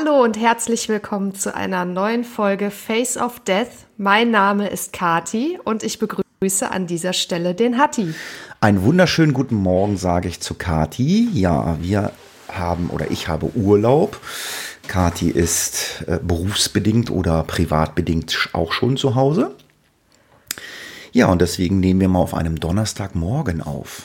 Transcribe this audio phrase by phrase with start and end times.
[0.00, 3.68] Hallo und herzlich willkommen zu einer neuen Folge Face of Death.
[3.98, 8.14] Mein Name ist Kati und ich begrüße an dieser Stelle den Hatti.
[8.60, 11.28] Einen wunderschönen guten Morgen sage ich zu Kati.
[11.34, 12.12] Ja, wir
[12.48, 14.18] haben oder ich habe Urlaub.
[14.88, 19.54] Kati ist äh, berufsbedingt oder privatbedingt auch schon zu Hause.
[21.12, 24.04] Ja, und deswegen nehmen wir mal auf einem Donnerstagmorgen auf.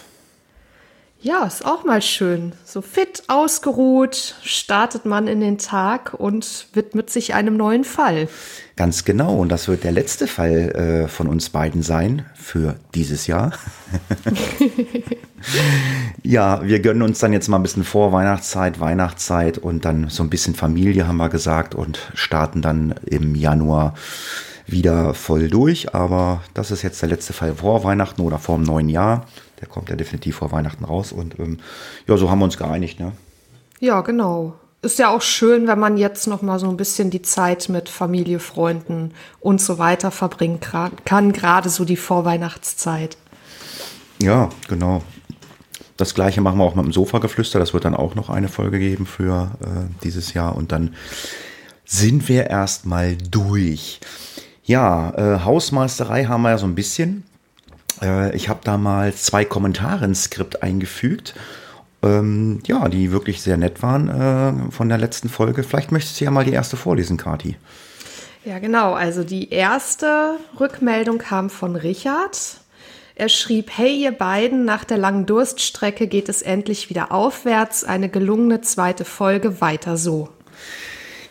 [1.26, 2.52] Ja, ist auch mal schön.
[2.66, 8.28] So fit, ausgeruht startet man in den Tag und widmet sich einem neuen Fall.
[8.76, 9.34] Ganz genau.
[9.34, 13.54] Und das wird der letzte Fall äh, von uns beiden sein für dieses Jahr.
[16.22, 20.30] ja, wir gönnen uns dann jetzt mal ein bisschen Vorweihnachtszeit, Weihnachtszeit und dann so ein
[20.30, 23.96] bisschen Familie, haben wir gesagt, und starten dann im Januar
[24.68, 25.96] wieder voll durch.
[25.96, 29.26] Aber das ist jetzt der letzte Fall vor Weihnachten oder vor dem neuen Jahr.
[29.66, 31.12] Der kommt ja definitiv vor Weihnachten raus.
[31.12, 31.58] Und ähm,
[32.08, 33.00] ja, so haben wir uns geeinigt.
[33.00, 33.14] Ne?
[33.80, 34.54] Ja, genau.
[34.84, 37.90] Ist ja auch schön, wenn man jetzt noch mal so ein bisschen die Zeit mit
[37.90, 43.18] Familie, Freunden und so weiter verbringen kann, gerade so die Vorweihnachtszeit.
[44.22, 45.02] Ja, genau.
[45.98, 47.58] Das gleiche machen wir auch mit dem Sofageflüster.
[47.58, 50.56] Das wird dann auch noch eine Folge geben für äh, dieses Jahr.
[50.56, 50.94] Und dann
[51.84, 54.00] sind wir erstmal durch.
[54.64, 57.24] Ja, äh, Hausmeisterei haben wir ja so ein bisschen.
[58.02, 61.36] Äh, ich habe damals zwei Kommentare ins Skript eingefügt.
[62.04, 65.64] Ähm, ja, die wirklich sehr nett waren äh, von der letzten Folge.
[65.64, 67.58] Vielleicht möchtest du ja mal die erste vorlesen, Kati.
[68.44, 68.94] Ja, genau.
[68.94, 72.58] Also die erste Rückmeldung kam von Richard.
[73.16, 77.84] Er schrieb, hey ihr beiden, nach der langen Durststrecke geht es endlich wieder aufwärts.
[77.84, 80.30] Eine gelungene zweite Folge, weiter so.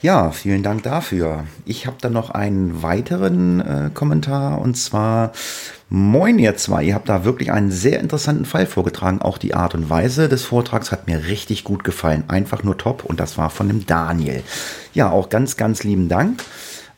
[0.01, 1.45] Ja, vielen Dank dafür.
[1.65, 5.33] Ich habe dann noch einen weiteren äh, Kommentar und zwar
[5.97, 9.23] Moin ihr zwei, ihr habt da wirklich einen sehr interessanten Fall vorgetragen.
[9.23, 12.25] Auch die Art und Weise des Vortrags hat mir richtig gut gefallen.
[12.27, 14.43] Einfach nur top und das war von dem Daniel.
[14.93, 16.43] Ja, auch ganz, ganz lieben Dank.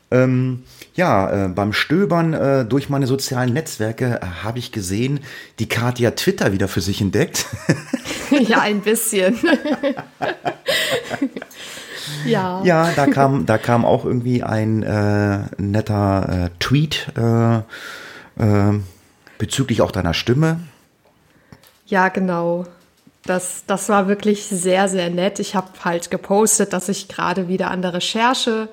[0.09, 0.63] Ähm,
[0.95, 5.19] ja, äh, beim Stöbern äh, durch meine sozialen Netzwerke äh, habe ich gesehen,
[5.59, 7.45] die Katja Twitter wieder für sich entdeckt.
[8.31, 9.37] ja, ein bisschen.
[12.25, 12.63] ja.
[12.63, 17.13] Ja, da kam, da kam auch irgendwie ein äh, netter äh, Tweet
[18.39, 18.79] äh, äh,
[19.37, 20.59] bezüglich auch deiner Stimme.
[21.85, 22.65] Ja, genau.
[23.23, 25.39] Das, das war wirklich sehr, sehr nett.
[25.39, 28.69] Ich habe halt gepostet, dass ich gerade wieder an der Recherche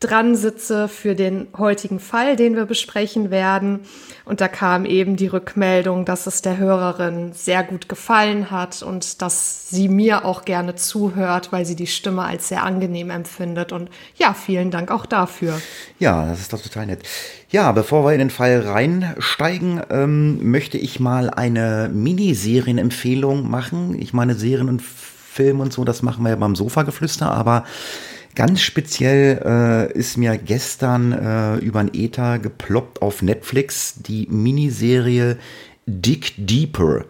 [0.00, 3.80] dran sitze für den heutigen Fall, den wir besprechen werden.
[4.24, 9.20] Und da kam eben die Rückmeldung, dass es der Hörerin sehr gut gefallen hat und
[9.20, 13.72] dass sie mir auch gerne zuhört, weil sie die Stimme als sehr angenehm empfindet.
[13.72, 15.60] Und ja, vielen Dank auch dafür.
[15.98, 17.02] Ja, das ist doch total nett.
[17.50, 24.00] Ja, bevor wir in den Fall reinsteigen, ähm, möchte ich mal eine Miniserienempfehlung machen.
[24.00, 27.64] Ich meine, Serien und Film und so, das machen wir ja beim Sofageflüster, aber
[28.34, 35.36] Ganz speziell äh, ist mir gestern äh, über ein Ether geploppt auf Netflix die Miniserie
[35.86, 37.04] Dig Deeper.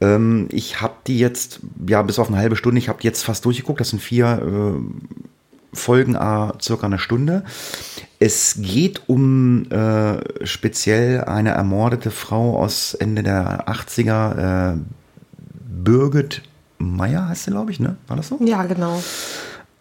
[0.00, 3.24] Ähm, ich habe die jetzt, ja, bis auf eine halbe Stunde, ich habe die jetzt
[3.24, 3.80] fast durchgeguckt.
[3.80, 7.44] Das sind vier äh, Folgen, a circa eine Stunde.
[8.20, 14.78] Es geht um äh, speziell eine ermordete Frau aus Ende der 80er, äh,
[15.84, 16.42] Birgit
[16.78, 17.96] Meyer heißt sie, glaube ich, ne?
[18.06, 18.38] War das so?
[18.42, 19.02] Ja, genau.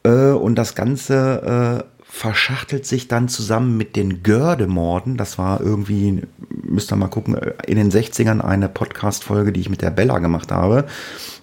[0.03, 5.17] Äh, und das Ganze äh, verschachtelt sich dann zusammen mit den Gördemorden.
[5.17, 9.69] Das war irgendwie, müsst ihr mal gucken, äh, in den 60ern eine Podcast-Folge, die ich
[9.69, 10.85] mit der Bella gemacht habe.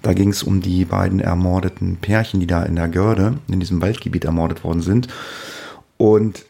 [0.02, 3.82] Da ging es um die beiden ermordeten Pärchen, die da in der Görde, in diesem
[3.82, 5.08] Waldgebiet ermordet worden sind.
[5.96, 6.44] Und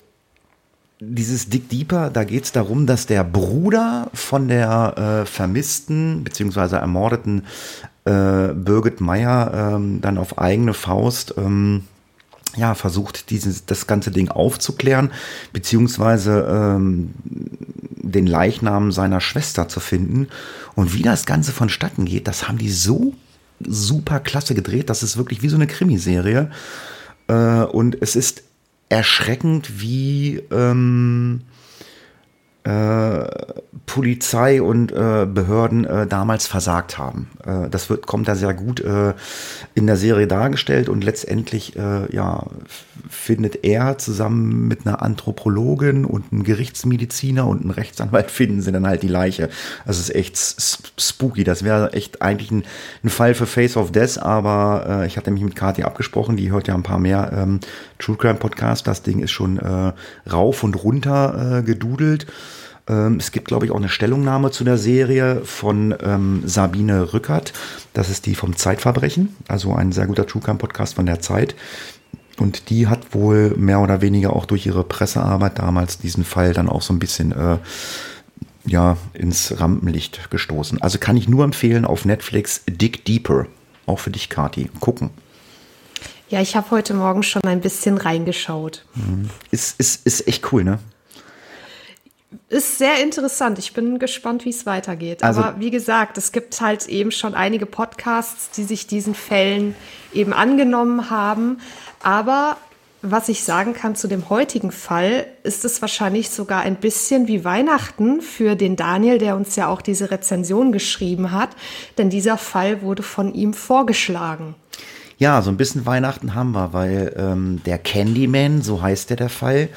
[1.01, 6.77] dieses Dick Deeper, da geht es darum, dass der Bruder von der äh, vermissten bzw.
[6.77, 7.47] ermordeten
[8.05, 11.85] äh, Birgit Meyer ähm, dann auf eigene Faust ähm,
[12.57, 15.11] ja, versucht, dieses, das ganze Ding aufzuklären,
[15.53, 20.29] beziehungsweise ähm, den Leichnam seiner Schwester zu finden.
[20.75, 23.15] Und wie das Ganze vonstatten geht, das haben die so
[23.61, 24.91] super klasse gedreht.
[24.91, 26.51] Das ist wirklich wie so eine Krimiserie.
[27.29, 28.43] Äh, und es ist
[28.89, 31.43] erschreckend, wie, ähm,
[32.65, 33.27] äh,
[33.87, 37.31] Polizei und äh, Behörden äh, damals versagt haben.
[37.45, 39.15] Äh, das wird, kommt da sehr gut äh,
[39.75, 42.45] in der Serie dargestellt und letztendlich äh, ja,
[43.09, 48.87] findet er zusammen mit einer Anthropologin und einem Gerichtsmediziner und einem Rechtsanwalt finden sie dann
[48.87, 49.49] halt die Leiche.
[49.87, 50.39] Das ist echt
[50.99, 51.45] spooky.
[51.45, 52.65] Das wäre echt eigentlich ein,
[53.05, 56.51] ein, Fall für Face of Death, aber äh, ich hatte mich mit Kathi abgesprochen, die
[56.51, 57.61] hört ja ein paar mehr ähm,
[57.99, 58.85] True Crime Podcasts.
[58.85, 59.93] Das Ding ist schon äh,
[60.31, 62.27] rauf und runter äh, gedudelt.
[62.91, 67.53] Ähm, es gibt, glaube ich, auch eine Stellungnahme zu der Serie von ähm, Sabine Rückert.
[67.93, 71.55] Das ist die vom Zeitverbrechen, also ein sehr guter True Crime Podcast von der Zeit.
[72.41, 76.71] Und die hat wohl mehr oder weniger auch durch ihre Pressearbeit damals diesen Fall dann
[76.71, 77.59] auch so ein bisschen äh,
[78.65, 80.81] ja, ins Rampenlicht gestoßen.
[80.81, 83.47] Also kann ich nur empfehlen auf Netflix Dig Deeper.
[83.85, 84.71] Auch für dich, Kati.
[84.81, 85.11] Gucken.
[86.31, 88.87] Ja, ich habe heute Morgen schon ein bisschen reingeschaut.
[88.95, 89.29] Mhm.
[89.51, 90.79] Ist, ist, ist echt cool, ne?
[92.49, 93.59] Ist sehr interessant.
[93.59, 95.25] Ich bin gespannt, wie es weitergeht.
[95.25, 99.75] Also, Aber wie gesagt, es gibt halt eben schon einige Podcasts, die sich diesen Fällen
[100.13, 101.59] eben angenommen haben.
[102.03, 102.57] Aber
[103.03, 107.45] was ich sagen kann zu dem heutigen Fall, ist es wahrscheinlich sogar ein bisschen wie
[107.45, 111.51] Weihnachten für den Daniel, der uns ja auch diese Rezension geschrieben hat.
[111.99, 114.55] Denn dieser Fall wurde von ihm vorgeschlagen.
[115.19, 119.29] Ja, so ein bisschen Weihnachten haben wir, weil ähm, der Candyman, so heißt der der
[119.29, 119.69] Fall,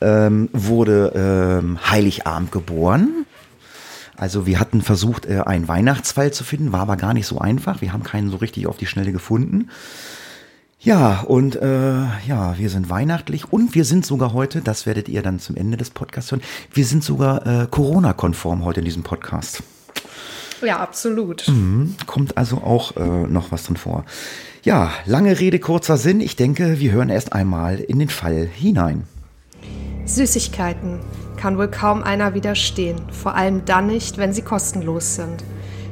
[0.00, 3.26] ähm, wurde ähm, Heiligabend geboren.
[4.16, 7.80] Also wir hatten versucht, äh, einen Weihnachtsfall zu finden, war aber gar nicht so einfach.
[7.80, 9.70] Wir haben keinen so richtig auf die Schnelle gefunden.
[10.82, 15.22] Ja, und äh, ja, wir sind weihnachtlich und wir sind sogar heute, das werdet ihr
[15.22, 16.42] dann zum Ende des Podcasts hören,
[16.72, 19.62] wir sind sogar äh, Corona-konform heute in diesem Podcast.
[20.62, 21.48] Ja, absolut.
[21.48, 24.04] Mhm, kommt also auch äh, noch was drin vor.
[24.62, 26.20] Ja, lange Rede, kurzer Sinn.
[26.20, 29.04] Ich denke, wir hören erst einmal in den Fall hinein.
[30.14, 31.00] Süßigkeiten
[31.36, 35.42] kann wohl kaum einer widerstehen, vor allem dann nicht, wenn sie kostenlos sind.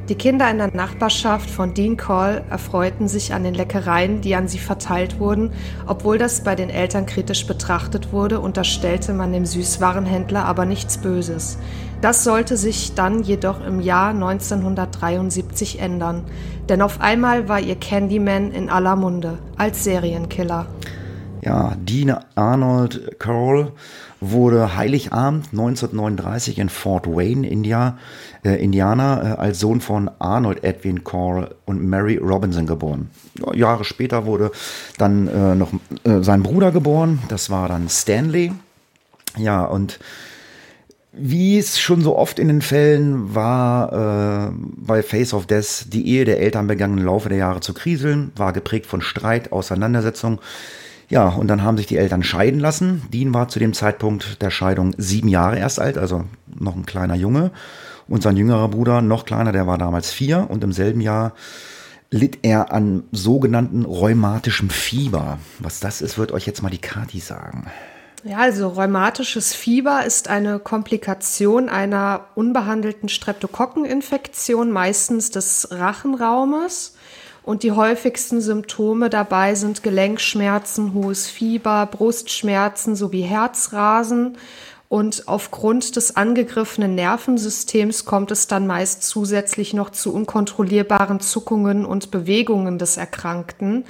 [0.09, 4.47] Die Kinder in der Nachbarschaft von Dean Call erfreuten sich an den Leckereien, die an
[4.47, 5.51] sie verteilt wurden.
[5.85, 11.59] Obwohl das bei den Eltern kritisch betrachtet wurde, unterstellte man dem Süßwarenhändler aber nichts Böses.
[12.01, 16.23] Das sollte sich dann jedoch im Jahr 1973 ändern,
[16.69, 20.65] denn auf einmal war ihr Candyman in aller Munde als Serienkiller.
[21.41, 23.73] Ja, Dean Arnold Cole
[24.21, 27.97] wurde Heiligabend 1939 in Fort Wayne, India,
[28.43, 33.09] äh, Indiana, äh, als Sohn von Arnold Edwin Call und Mary Robinson geboren.
[33.39, 34.51] Ja, Jahre später wurde
[34.97, 35.71] dann äh, noch
[36.03, 38.51] äh, sein Bruder geboren, das war dann Stanley.
[39.37, 39.99] Ja, und
[41.11, 46.07] wie es schon so oft in den Fällen war, äh, bei Face of Death, die
[46.07, 50.39] Ehe der Eltern begann im Laufe der Jahre zu kriseln, war geprägt von Streit, Auseinandersetzung
[51.09, 53.01] ja, und dann haben sich die Eltern scheiden lassen.
[53.11, 57.15] Dean war zu dem Zeitpunkt der Scheidung sieben Jahre erst alt, also noch ein kleiner
[57.15, 57.51] Junge.
[58.07, 60.49] Und sein jüngerer Bruder, noch kleiner, der war damals vier.
[60.49, 61.33] Und im selben Jahr
[62.11, 65.39] litt er an sogenannten rheumatischem Fieber.
[65.59, 67.65] Was das ist, wird euch jetzt mal die Kati sagen.
[68.23, 76.95] Ja, also rheumatisches Fieber ist eine Komplikation einer unbehandelten Streptokokkeninfektion, meistens des Rachenraumes.
[77.43, 84.37] Und die häufigsten Symptome dabei sind Gelenkschmerzen, hohes Fieber, Brustschmerzen sowie Herzrasen.
[84.89, 92.09] Und aufgrund des angegriffenen Nervensystems kommt es dann meist zusätzlich noch zu unkontrollierbaren Zuckungen und
[92.09, 93.85] Bewegungen des Erkrankten.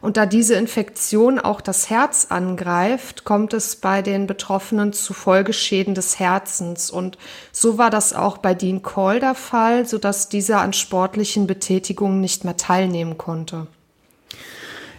[0.00, 5.94] Und da diese Infektion auch das Herz angreift, kommt es bei den Betroffenen zu Folgeschäden
[5.94, 6.90] des Herzens.
[6.90, 7.18] Und
[7.52, 12.44] so war das auch bei Dean Call der Fall, sodass dieser an sportlichen Betätigungen nicht
[12.44, 13.66] mehr teilnehmen konnte.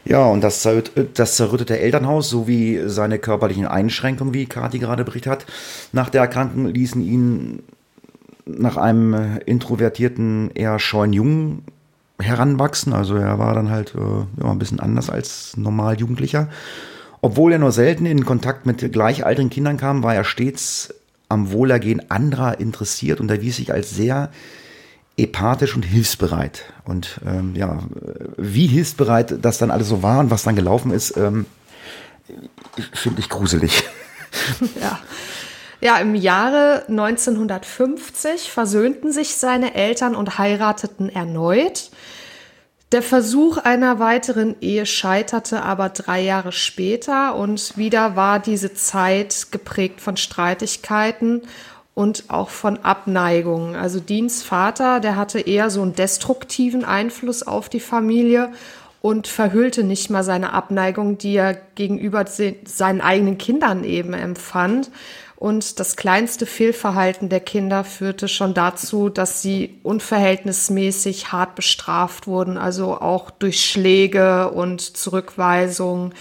[0.05, 0.67] Ja, und das,
[1.13, 5.45] das zerrüttete Elternhaus sowie seine körperlichen Einschränkungen, wie Kati gerade berichtet hat,
[5.91, 7.63] nach der Erkrankung ließen ihn
[8.45, 11.65] nach einem introvertierten, eher scheuen Jungen
[12.21, 12.93] heranwachsen.
[12.93, 16.47] Also er war dann halt äh, ja, ein bisschen anders als normal Jugendlicher.
[17.21, 20.93] Obwohl er nur selten in Kontakt mit gleichaltrigen Kindern kam, war er stets
[21.29, 24.31] am Wohlergehen anderer interessiert und erwies sich als sehr
[25.17, 26.65] epathisch und hilfsbereit.
[26.83, 27.79] Und ähm, ja,
[28.37, 31.45] wie hilfsbereit das dann alles so war und was dann gelaufen ist, ähm,
[32.93, 33.83] finde ich gruselig.
[34.81, 34.99] Ja.
[35.83, 41.89] Ja, im Jahre 1950 versöhnten sich seine Eltern und heirateten erneut.
[42.91, 49.47] Der Versuch einer weiteren Ehe scheiterte aber drei Jahre später und wieder war diese Zeit
[49.51, 51.41] geprägt von Streitigkeiten
[51.95, 53.75] und auch von Abneigung.
[53.75, 58.51] Also Deans Vater, der hatte eher so einen destruktiven Einfluss auf die Familie
[59.01, 64.91] und verhüllte nicht mal seine Abneigung, die er gegenüber seinen eigenen Kindern eben empfand.
[65.41, 72.59] Und das kleinste Fehlverhalten der Kinder führte schon dazu, dass sie unverhältnismäßig hart bestraft wurden,
[72.59, 76.13] also auch durch Schläge und Zurückweisung.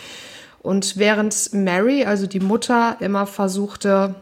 [0.63, 4.15] Und während Mary, also die Mutter, immer versuchte,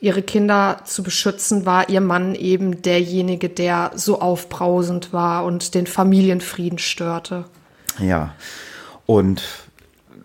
[0.00, 5.86] ihre Kinder zu beschützen, war ihr Mann eben derjenige, der so aufbrausend war und den
[5.86, 7.44] Familienfrieden störte.
[8.00, 8.34] Ja,
[9.06, 9.40] und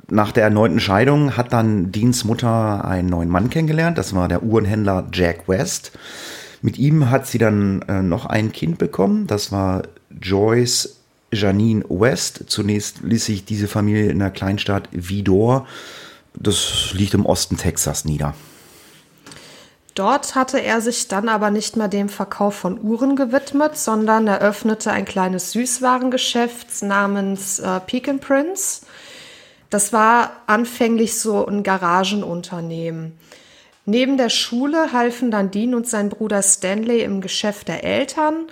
[0.09, 3.97] nach der erneuten Scheidung hat dann Deans Mutter einen neuen Mann kennengelernt.
[3.97, 5.91] Das war der Uhrenhändler Jack West.
[6.61, 9.27] Mit ihm hat sie dann äh, noch ein Kind bekommen.
[9.27, 9.83] Das war
[10.21, 10.97] Joyce
[11.31, 12.45] Janine West.
[12.47, 15.67] Zunächst ließ sich diese Familie in der Kleinstadt Vidor,
[16.33, 18.33] das liegt im Osten Texas, nieder.
[19.95, 24.91] Dort hatte er sich dann aber nicht mehr dem Verkauf von Uhren gewidmet, sondern eröffnete
[24.91, 28.81] ein kleines Süßwarengeschäft namens äh, Pekin Prince.
[29.69, 33.17] Das war anfänglich so ein Garagenunternehmen.
[33.86, 38.47] Neben der Schule halfen dann Dean und sein Bruder Stanley im Geschäft der Eltern.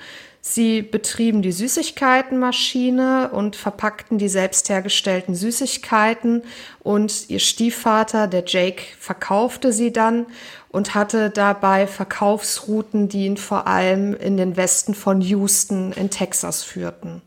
[0.48, 6.44] Sie betrieben die Süßigkeitenmaschine und verpackten die selbst hergestellten Süßigkeiten
[6.84, 10.28] und ihr Stiefvater, der Jake, verkaufte sie dann
[10.70, 16.64] und hatte dabei Verkaufsrouten, die ihn vor allem in den Westen von Houston in Texas
[16.64, 17.24] führten.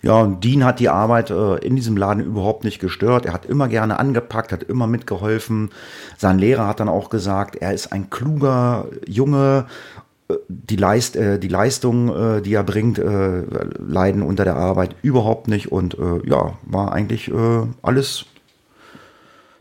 [0.00, 3.26] Ja, und Dean hat die Arbeit äh, in diesem Laden überhaupt nicht gestört.
[3.26, 5.70] Er hat immer gerne angepackt, hat immer mitgeholfen.
[6.16, 9.66] Sein Lehrer hat dann auch gesagt, er ist ein kluger Junge.
[10.28, 13.42] Äh, die, Leist, äh, die Leistung, äh, die er bringt, äh,
[13.78, 15.72] leiden unter der Arbeit überhaupt nicht.
[15.72, 17.32] Und äh, ja, war eigentlich
[17.82, 18.26] alles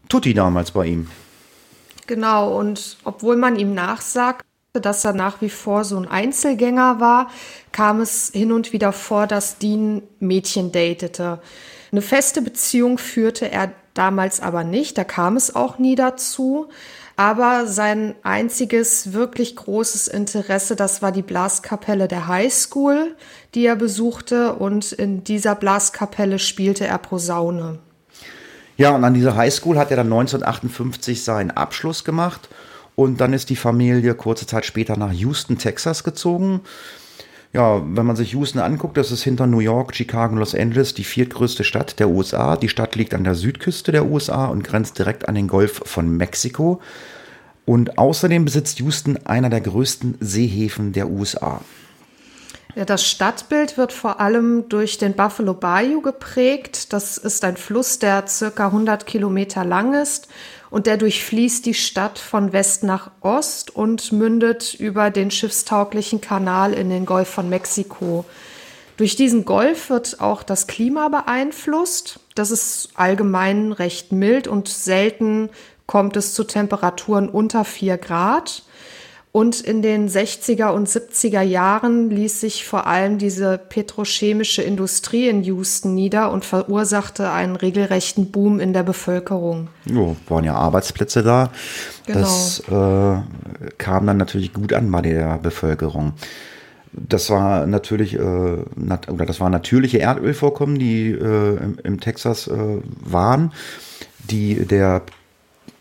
[0.08, 1.08] tutti damals bei ihm.
[2.06, 7.30] Genau, und obwohl man ihm nachsagt, dass er nach wie vor so ein Einzelgänger war,
[7.78, 11.40] kam es hin und wieder vor, dass Dean Mädchen datete.
[11.92, 16.70] Eine feste Beziehung führte er damals aber nicht, da kam es auch nie dazu.
[17.18, 23.16] Aber sein einziges wirklich großes Interesse, das war die Blaskapelle der High School,
[23.54, 24.54] die er besuchte.
[24.54, 27.78] Und in dieser Blaskapelle spielte er Posaune.
[28.78, 32.50] Ja, und an dieser High School hat er dann 1958 seinen Abschluss gemacht
[32.96, 36.62] und dann ist die Familie kurze Zeit später nach Houston, Texas gezogen.
[37.58, 40.94] Ja, wenn man sich Houston anguckt, das ist hinter New York, Chicago und Los Angeles
[40.94, 42.56] die viertgrößte Stadt der USA.
[42.56, 46.08] Die Stadt liegt an der Südküste der USA und grenzt direkt an den Golf von
[46.08, 46.80] Mexiko.
[47.66, 51.62] Und außerdem besitzt Houston einer der größten Seehäfen der USA.
[52.76, 56.94] Das Stadtbild wird vor allem durch den Buffalo Bayou geprägt.
[56.94, 60.28] Das ist ein Fluss, der circa 100 Kilometer lang ist
[60.70, 66.74] und der durchfließt die Stadt von West nach Ost und mündet über den schiffstauglichen Kanal
[66.74, 68.26] in den Golf von Mexiko.
[68.98, 72.20] Durch diesen Golf wird auch das Klima beeinflusst.
[72.34, 75.50] Das ist allgemein recht mild und selten
[75.86, 78.64] kommt es zu Temperaturen unter 4 Grad.
[79.38, 85.44] Und in den 60er und 70er Jahren ließ sich vor allem diese petrochemische Industrie in
[85.44, 89.68] Houston nieder und verursachte einen regelrechten Boom in der Bevölkerung.
[89.86, 91.52] Jo, waren ja Arbeitsplätze da.
[92.08, 92.22] Genau.
[92.22, 96.14] Das äh, kam dann natürlich gut an bei der Bevölkerung.
[96.92, 102.48] Das war natürlich, äh, nat oder das waren natürliche Erdölvorkommen, die äh, im, im, Texas
[102.48, 103.54] äh, waren,
[104.32, 105.04] die der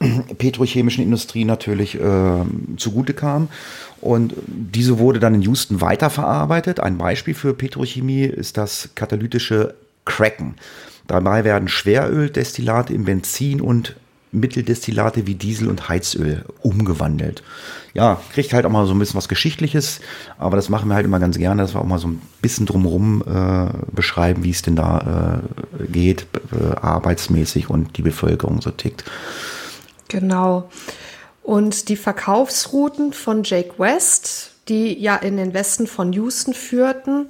[0.39, 2.45] petrochemischen Industrie natürlich äh,
[2.77, 3.49] zugute kam.
[4.01, 6.81] Und diese wurde dann in Houston weiterverarbeitet.
[6.81, 9.75] Ein Beispiel für Petrochemie ist das katalytische
[10.05, 10.55] Cracken.
[11.07, 13.97] Dabei werden Schweröldestillate in Benzin und
[14.33, 17.43] Mitteldestillate wie Diesel und Heizöl umgewandelt.
[17.95, 20.01] Ja, kriegt halt auch mal so ein bisschen was Geschichtliches,
[20.37, 22.67] aber das machen wir halt immer ganz gerne, dass wir auch mal so ein bisschen
[22.67, 25.41] drumherum äh, beschreiben, wie es denn da
[25.81, 29.05] äh, geht, äh, arbeitsmäßig und die Bevölkerung so tickt.
[30.09, 30.71] Genau.
[31.43, 37.29] Und die Verkaufsrouten von Jake West, die ja in den Westen von Houston führten,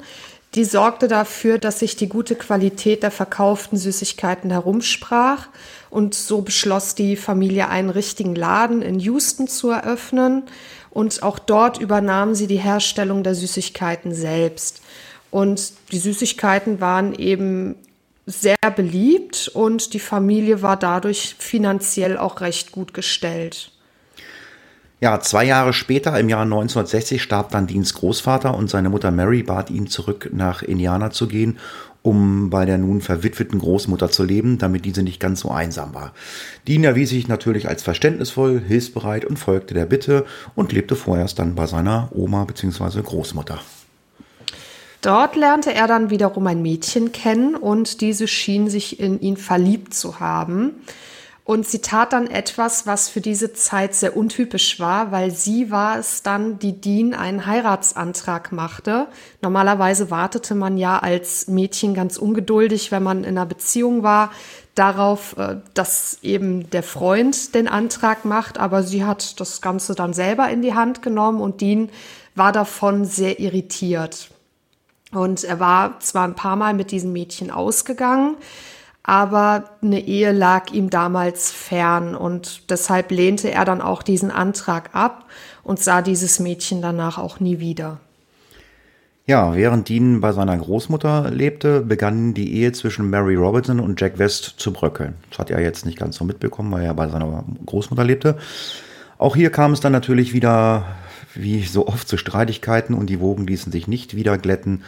[0.54, 5.48] die sorgte dafür, dass sich die gute Qualität der verkauften Süßigkeiten herumsprach.
[5.90, 10.44] Und so beschloss die Familie, einen richtigen Laden in Houston zu eröffnen.
[10.90, 14.80] Und auch dort übernahmen sie die Herstellung der Süßigkeiten selbst.
[15.30, 17.76] Und die Süßigkeiten waren eben
[18.26, 23.70] sehr beliebt und die Familie war dadurch finanziell auch recht gut gestellt.
[24.98, 29.42] Ja, zwei Jahre später, im Jahr 1960, starb dann Deans Großvater und seine Mutter Mary
[29.42, 31.58] bat ihn zurück nach Indiana zu gehen,
[32.02, 36.12] um bei der nun verwitweten Großmutter zu leben, damit diese nicht ganz so einsam war.
[36.66, 41.54] Dean erwies sich natürlich als verständnisvoll, hilfsbereit und folgte der Bitte und lebte vorerst dann
[41.54, 43.02] bei seiner Oma bzw.
[43.02, 43.60] Großmutter.
[45.02, 49.94] Dort lernte er dann wiederum ein Mädchen kennen und diese schien sich in ihn verliebt
[49.94, 50.82] zu haben.
[51.46, 55.96] Und sie tat dann etwas, was für diese Zeit sehr untypisch war, weil sie war
[55.96, 59.06] es dann, die Dean einen Heiratsantrag machte.
[59.42, 64.32] Normalerweise wartete man ja als Mädchen ganz ungeduldig, wenn man in einer Beziehung war,
[64.74, 68.58] darauf, äh, dass eben der Freund den Antrag macht.
[68.58, 71.90] Aber sie hat das Ganze dann selber in die Hand genommen und Dean
[72.34, 74.30] war davon sehr irritiert.
[75.16, 78.36] Und er war zwar ein paar Mal mit diesem Mädchen ausgegangen,
[79.02, 84.94] aber eine Ehe lag ihm damals fern und deshalb lehnte er dann auch diesen Antrag
[84.94, 85.24] ab
[85.62, 87.98] und sah dieses Mädchen danach auch nie wieder.
[89.28, 94.18] Ja, während Dean bei seiner Großmutter lebte, begann die Ehe zwischen Mary Robinson und Jack
[94.18, 95.14] West zu bröckeln.
[95.30, 98.36] Das hat er jetzt nicht ganz so mitbekommen, weil er bei seiner Großmutter lebte.
[99.18, 100.84] Auch hier kam es dann natürlich wieder,
[101.40, 104.82] wie so oft, zu Streitigkeiten und die Wogen ließen sich nicht wieder glätten.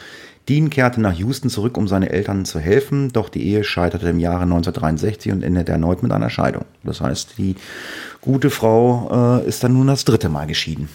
[0.48, 4.18] Dean kehrte nach Houston zurück, um seinen Eltern zu helfen, doch die Ehe scheiterte im
[4.18, 6.64] Jahre 1963 und endete erneut mit einer Scheidung.
[6.82, 7.56] Das heißt, die
[8.22, 10.88] gute Frau äh, ist dann nun das dritte Mal geschieden.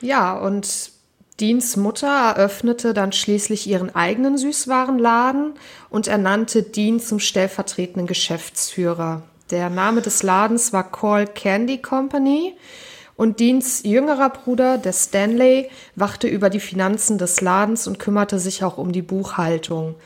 [0.00, 0.92] Ja, und
[1.40, 5.54] Deans Mutter eröffnete dann schließlich ihren eigenen Süßwarenladen
[5.90, 9.22] und ernannte Dean zum stellvertretenden Geschäftsführer.
[9.50, 12.54] Der Name des Ladens war Call Candy Company
[13.18, 18.62] und Deans jüngerer Bruder, der Stanley, wachte über die Finanzen des Ladens und kümmerte sich
[18.62, 19.96] auch um die Buchhaltung.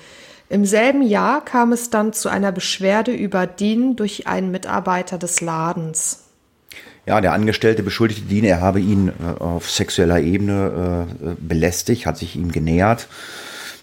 [0.49, 5.43] Im selben Jahr kam es dann zu einer Beschwerde über Dean durch einen Mitarbeiter des
[5.43, 6.21] Ladens.
[7.05, 12.17] Ja, der Angestellte beschuldigte Dean, er habe ihn äh, auf sexueller Ebene äh, belästigt, hat
[12.17, 13.09] sich ihm genähert.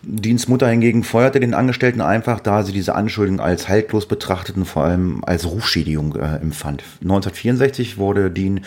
[0.02, 4.86] Deans Mutter hingegen feuerte den Angestellten einfach, da sie diese Anschuldigung als haltlos betrachteten, vor
[4.86, 6.82] allem als Rufschädigung äh, empfand.
[7.04, 8.62] 1964 wurde Dean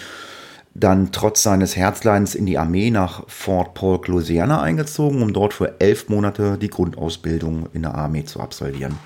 [0.74, 5.80] dann trotz seines Herzleidens in die Armee nach Fort Polk, Louisiana eingezogen, um dort für
[5.80, 8.98] elf Monate die Grundausbildung in der Armee zu absolvieren.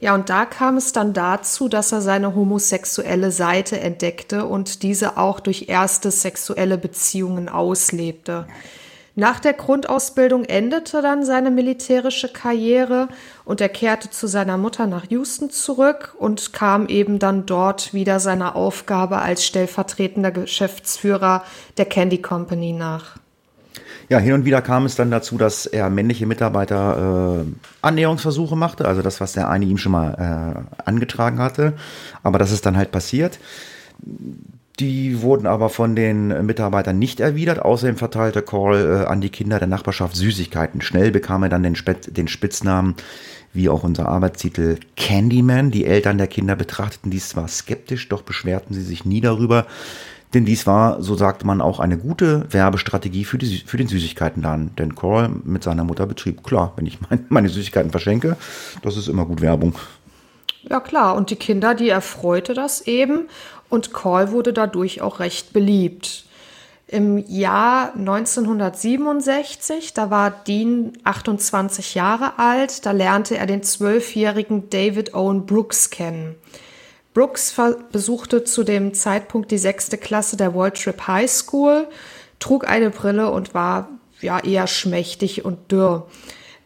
[0.00, 5.16] Ja, und da kam es dann dazu, dass er seine homosexuelle Seite entdeckte und diese
[5.16, 8.48] auch durch erste sexuelle Beziehungen auslebte.
[9.14, 13.08] Nach der Grundausbildung endete dann seine militärische Karriere
[13.44, 18.20] und er kehrte zu seiner Mutter nach Houston zurück und kam eben dann dort wieder
[18.20, 21.44] seiner Aufgabe als stellvertretender Geschäftsführer
[21.76, 23.16] der Candy Company nach.
[24.08, 27.44] Ja, hin und wieder kam es dann dazu, dass er männliche Mitarbeiter äh,
[27.82, 31.74] Annäherungsversuche machte, also das, was der eine ihm schon mal äh, angetragen hatte.
[32.22, 33.38] Aber das ist dann halt passiert.
[34.80, 37.60] Die wurden aber von den Mitarbeitern nicht erwidert.
[37.60, 40.80] Außerdem verteilte Call äh, an die Kinder der Nachbarschaft Süßigkeiten.
[40.80, 42.94] Schnell bekam er dann den, Spät den Spitznamen,
[43.52, 45.70] wie auch unser Arbeitstitel, Candyman.
[45.70, 49.66] Die Eltern der Kinder betrachteten dies zwar skeptisch, doch beschwerten sie sich nie darüber.
[50.32, 54.74] Denn dies war, so sagte man, auch eine gute Werbestrategie für, die, für den Süßigkeitenladen.
[54.76, 58.38] Denn Call mit seiner Mutter betrieb, klar, wenn ich mein, meine Süßigkeiten verschenke,
[58.82, 59.74] das ist immer gut Werbung.
[60.62, 63.28] Ja klar, und die Kinder, die erfreute das eben
[63.72, 66.26] und Call wurde dadurch auch recht beliebt.
[66.86, 75.14] Im Jahr 1967, da war Dean 28 Jahre alt, da lernte er den zwölfjährigen David
[75.14, 76.34] Owen Brooks kennen.
[77.14, 77.54] Brooks
[77.90, 81.88] besuchte zu dem Zeitpunkt die sechste Klasse der World Trip High School,
[82.40, 83.88] trug eine Brille und war
[84.20, 86.08] ja eher schmächtig und dürr.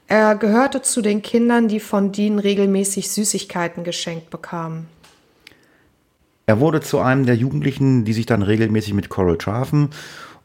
[0.08, 4.88] Er gehörte zu den Kindern, die von Dean regelmäßig Süßigkeiten geschenkt bekamen.
[6.46, 9.90] Er wurde zu einem der Jugendlichen, die sich dann regelmäßig mit Coral trafen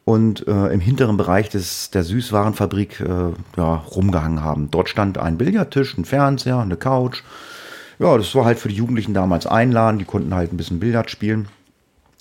[0.04, 4.72] und äh, im hinteren Bereich des, der Süßwarenfabrik äh, ja, rumgehangen haben.
[4.72, 7.22] Dort stand ein Billardtisch, ein Fernseher, eine Couch.
[8.00, 10.00] Ja, das war halt für die Jugendlichen damals einladen.
[10.00, 11.48] Die konnten halt ein bisschen Billard spielen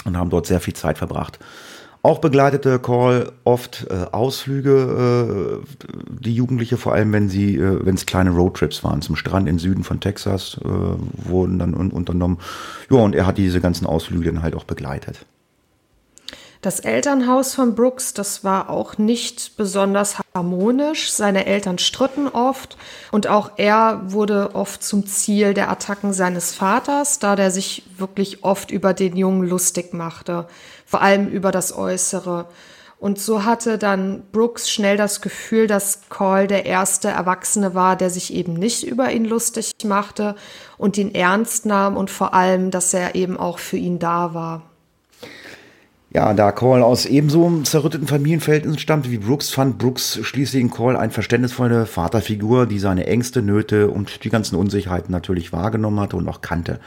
[0.04, 1.38] und haben dort sehr viel Zeit verbracht.
[2.02, 7.94] Auch begleitete Call oft äh, Ausflüge, äh, die Jugendliche, vor allem wenn sie, äh, wenn
[7.94, 12.38] es kleine Roadtrips waren, zum Strand im Süden von Texas äh, wurden dann un unternommen.
[12.90, 15.26] Ja, und er hat diese ganzen Ausflüge dann halt auch begleitet.
[16.62, 21.10] Das Elternhaus von Brooks, das war auch nicht besonders harmonisch.
[21.10, 22.76] Seine Eltern stritten oft
[23.12, 28.44] und auch er wurde oft zum Ziel der Attacken seines Vaters, da der sich wirklich
[28.44, 30.46] oft über den Jungen lustig machte
[30.90, 32.46] vor allem über das Äußere.
[32.98, 38.10] Und so hatte dann Brooks schnell das Gefühl, dass Call der erste Erwachsene war, der
[38.10, 40.34] sich eben nicht über ihn lustig machte
[40.78, 44.62] und ihn ernst nahm und vor allem, dass er eben auch für ihn da war.
[46.12, 50.96] Ja, da Call aus ebenso zerrütteten Familienverhältnissen stammte wie Brooks, fand Brooks schließlich in Call
[50.96, 56.28] eine verständnisvolle Vaterfigur, die seine Ängste, Nöte und die ganzen Unsicherheiten natürlich wahrgenommen hatte und
[56.28, 56.80] auch kannte.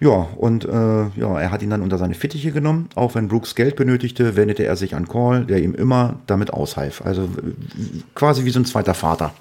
[0.00, 2.88] Ja, und äh, ja, er hat ihn dann unter seine Fittiche genommen.
[2.94, 7.02] Auch wenn Brooks Geld benötigte, wendete er sich an Call, der ihm immer damit aushalf.
[7.04, 7.28] Also
[8.14, 9.34] quasi wie so ein zweiter Vater.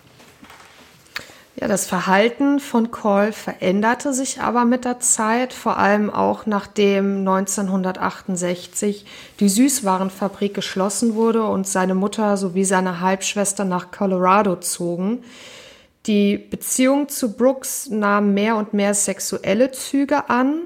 [1.56, 7.20] Ja, das Verhalten von Cole veränderte sich aber mit der Zeit, vor allem auch nachdem
[7.20, 9.06] 1968
[9.42, 15.20] die Süßwarenfabrik geschlossen wurde und seine Mutter sowie seine Halbschwester nach Colorado zogen.
[16.10, 20.64] Die Beziehung zu Brooks nahm mehr und mehr sexuelle Züge an.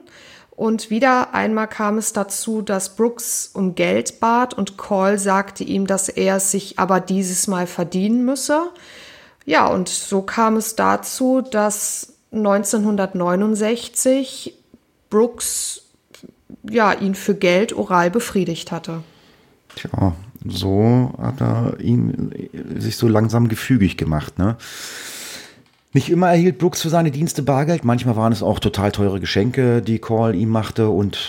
[0.52, 5.86] Und wieder einmal kam es dazu, dass Brooks um Geld bat und Cole sagte ihm,
[5.86, 8.72] dass er es sich aber dieses Mal verdienen müsse.
[9.46, 14.54] Ja, und so kam es dazu, dass 1969
[15.10, 15.82] Brooks
[16.70, 19.04] ja, ihn für Geld oral befriedigt hatte.
[19.76, 20.16] Tja,
[20.48, 22.32] so hat er ihm
[22.78, 24.56] sich so langsam gefügig gemacht, ne?
[25.94, 29.82] Nicht immer erhielt Brooks für seine Dienste Bargeld, manchmal waren es auch total teure Geschenke,
[29.82, 31.20] die Call ihm machte und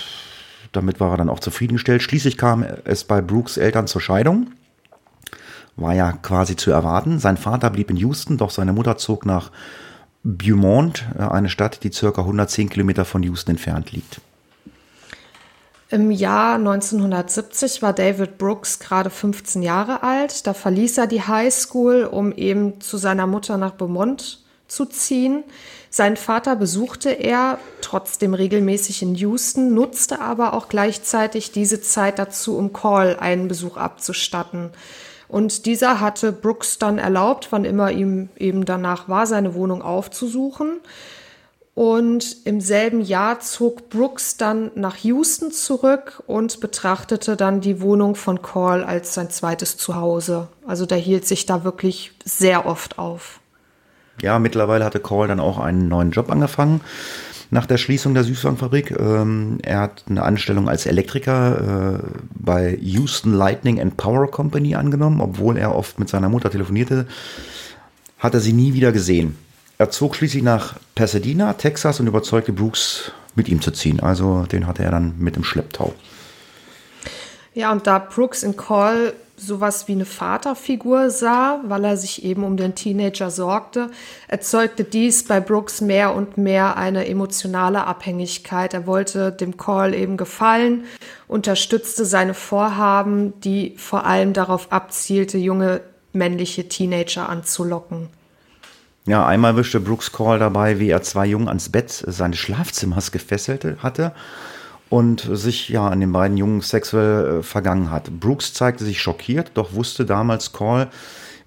[0.72, 2.02] damit war er dann auch zufriedengestellt.
[2.02, 4.48] Schließlich kam es bei Brooks Eltern zur Scheidung
[5.76, 7.18] war ja quasi zu erwarten.
[7.18, 9.50] Sein Vater blieb in Houston, doch seine Mutter zog nach
[10.22, 14.20] Beaumont, äh, eine Stadt, die circa 110 Kilometer von Houston entfernt liegt.
[15.90, 20.46] Im Jahr 1970 war David Brooks gerade 15 Jahre alt.
[20.46, 25.44] Da verließ er die High School, um eben zu seiner Mutter nach Beaumont zu ziehen.
[25.90, 32.56] Seinen Vater besuchte er trotzdem regelmäßig in Houston, nutzte aber auch gleichzeitig diese Zeit dazu,
[32.56, 34.70] um Call einen Besuch abzustatten.
[35.28, 40.80] Und dieser hatte Brooks dann erlaubt, wann immer ihm eben danach war, seine Wohnung aufzusuchen.
[41.74, 48.14] Und im selben Jahr zog Brooks dann nach Houston zurück und betrachtete dann die Wohnung
[48.14, 50.46] von Call als sein zweites Zuhause.
[50.66, 53.40] Also der hielt sich da wirklich sehr oft auf.
[54.22, 56.80] Ja, mittlerweile hatte Call dann auch einen neuen Job angefangen
[57.54, 58.98] nach der Schließung der Süßwarenfabrik.
[58.98, 65.20] Ähm, er hat eine Anstellung als Elektriker äh, bei Houston Lightning and Power Company angenommen,
[65.20, 67.06] obwohl er oft mit seiner Mutter telefonierte,
[68.18, 69.36] hat er sie nie wieder gesehen.
[69.78, 74.00] Er zog schließlich nach Pasadena, Texas und überzeugte Brooks, mit ihm zu ziehen.
[74.00, 75.94] Also den hatte er dann mit im Schlepptau.
[77.52, 79.12] Ja, und da Brooks in Call
[79.46, 83.90] sowas wie eine Vaterfigur sah, weil er sich eben um den Teenager sorgte,
[84.28, 88.74] erzeugte dies bei Brooks mehr und mehr eine emotionale Abhängigkeit.
[88.74, 90.84] Er wollte dem Call eben gefallen,
[91.28, 95.80] unterstützte seine Vorhaben, die vor allem darauf abzielte, junge
[96.12, 98.08] männliche Teenager anzulocken.
[99.06, 103.82] Ja, einmal wischte Brooks Call dabei, wie er zwei Jungen ans Bett seines Schlafzimmers gefesselt
[103.82, 104.14] hatte
[104.94, 108.20] und sich ja an den beiden Jungen sexuell äh, vergangen hat.
[108.20, 110.88] Brooks zeigte sich schockiert, doch wusste damals Call,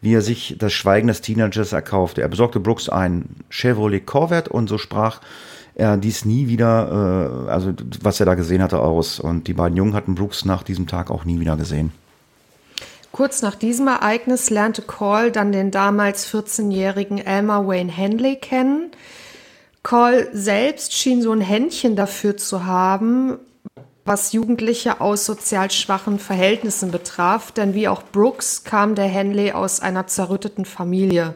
[0.02, 2.22] wie er sich das Schweigen des Teenagers erkaufte.
[2.22, 5.22] Er besorgte Brooks ein Chevrolet Corvette und so sprach
[5.76, 9.18] er dies nie wieder, äh, also was er da gesehen hatte, aus.
[9.18, 11.94] Und die beiden Jungen hatten Brooks nach diesem Tag auch nie wieder gesehen.
[13.14, 18.92] Kurz nach diesem Ereignis lernte Call dann den damals 14-jährigen Elmer Wayne Henley kennen.
[19.88, 23.38] Call selbst schien so ein Händchen dafür zu haben,
[24.04, 29.80] was Jugendliche aus sozial schwachen Verhältnissen betraf, denn wie auch Brooks kam der Henley aus
[29.80, 31.36] einer zerrütteten Familie.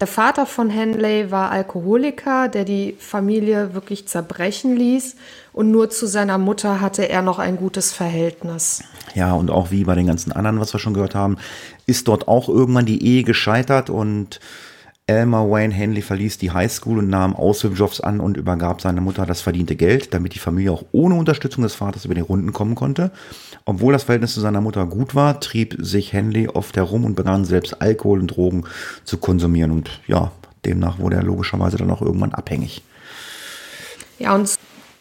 [0.00, 5.16] Der Vater von Henley war Alkoholiker, der die Familie wirklich zerbrechen ließ
[5.52, 8.84] und nur zu seiner Mutter hatte er noch ein gutes Verhältnis.
[9.16, 11.36] Ja, und auch wie bei den ganzen anderen, was wir schon gehört haben,
[11.86, 14.38] ist dort auch irgendwann die Ehe gescheitert und
[15.08, 19.40] Elmer Wayne Henley verließ die Highschool und nahm Aushilfsjobs an und übergab seiner Mutter das
[19.40, 23.10] verdiente Geld, damit die Familie auch ohne Unterstützung des Vaters über die Runden kommen konnte.
[23.64, 27.46] Obwohl das Verhältnis zu seiner Mutter gut war, trieb sich Henley oft herum und begann
[27.46, 28.64] selbst Alkohol und Drogen
[29.04, 29.70] zu konsumieren.
[29.70, 30.30] Und ja,
[30.66, 32.82] demnach wurde er logischerweise dann auch irgendwann abhängig.
[34.18, 34.56] Ja, und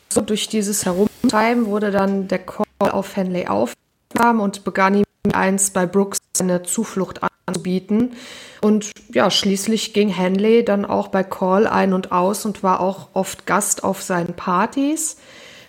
[0.07, 5.71] so durch dieses Herumtreiben wurde dann der Call auf Henley aufgenommen und begann ihm eins
[5.71, 8.13] bei Brooks eine Zuflucht anzubieten.
[8.61, 13.09] Und ja, schließlich ging Henley dann auch bei Call ein und aus und war auch
[13.13, 15.17] oft Gast auf seinen Partys.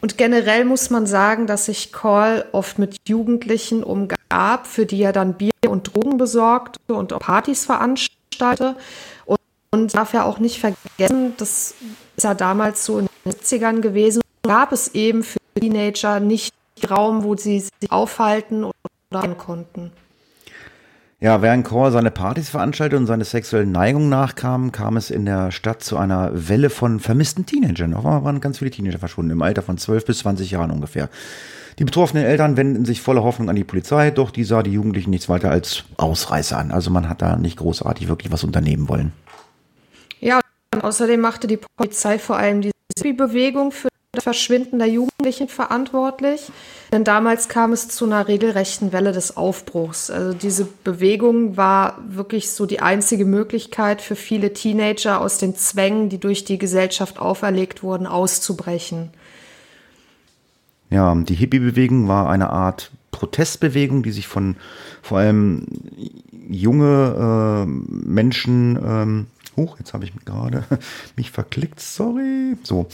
[0.00, 5.12] Und generell muss man sagen, dass sich Call oft mit Jugendlichen umgab, für die er
[5.12, 8.76] dann Bier und Drogen besorgte und auch Partys veranstaltete.
[9.24, 9.40] Und,
[9.70, 11.74] und darf ja auch nicht vergessen, das
[12.16, 16.54] ist ja damals so in den 70ern gewesen, gab es eben für Teenager nicht
[16.88, 18.77] Raum, wo sie sich aufhalten oder
[19.12, 19.92] rein konnten.
[21.20, 25.50] Ja, während Core seine Partys veranstaltete und seine sexuellen Neigungen nachkam, kam es in der
[25.50, 27.94] Stadt zu einer Welle von vermissten Teenagern.
[27.94, 31.08] Auf einmal waren ganz viele Teenager verschwunden, im Alter von 12 bis 20 Jahren ungefähr.
[31.80, 35.10] Die betroffenen Eltern wenden sich voller Hoffnung an die Polizei, doch die sah die Jugendlichen
[35.10, 36.70] nichts weiter als Ausreißer an.
[36.70, 39.12] Also man hat da nicht großartig wirklich was unternehmen wollen.
[40.20, 40.40] Ja,
[40.72, 42.70] und außerdem machte die Polizei vor allem die
[43.12, 46.50] Bewegung für Verschwinden der Jugendlichen verantwortlich.
[46.92, 50.10] Denn damals kam es zu einer regelrechten Welle des Aufbruchs.
[50.10, 56.08] Also diese Bewegung war wirklich so die einzige Möglichkeit für viele Teenager aus den Zwängen,
[56.08, 59.10] die durch die Gesellschaft auferlegt wurden, auszubrechen.
[60.90, 64.56] Ja, die Hippie-Bewegung war eine Art Protestbewegung, die sich von
[65.02, 65.66] vor allem
[66.48, 69.26] junge äh, Menschen ähm,
[69.58, 70.64] Huch, jetzt habe ich mich gerade
[71.16, 72.56] mich verklickt, sorry.
[72.62, 72.86] So,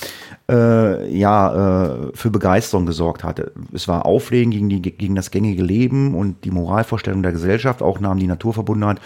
[0.50, 3.52] äh, ja, äh, für Begeisterung gesorgt hatte.
[3.72, 7.82] Es war Auflegen gegen, die, gegen das gängige Leben und die Moralvorstellung der Gesellschaft.
[7.82, 9.00] Auch nahm die Naturverbundenheit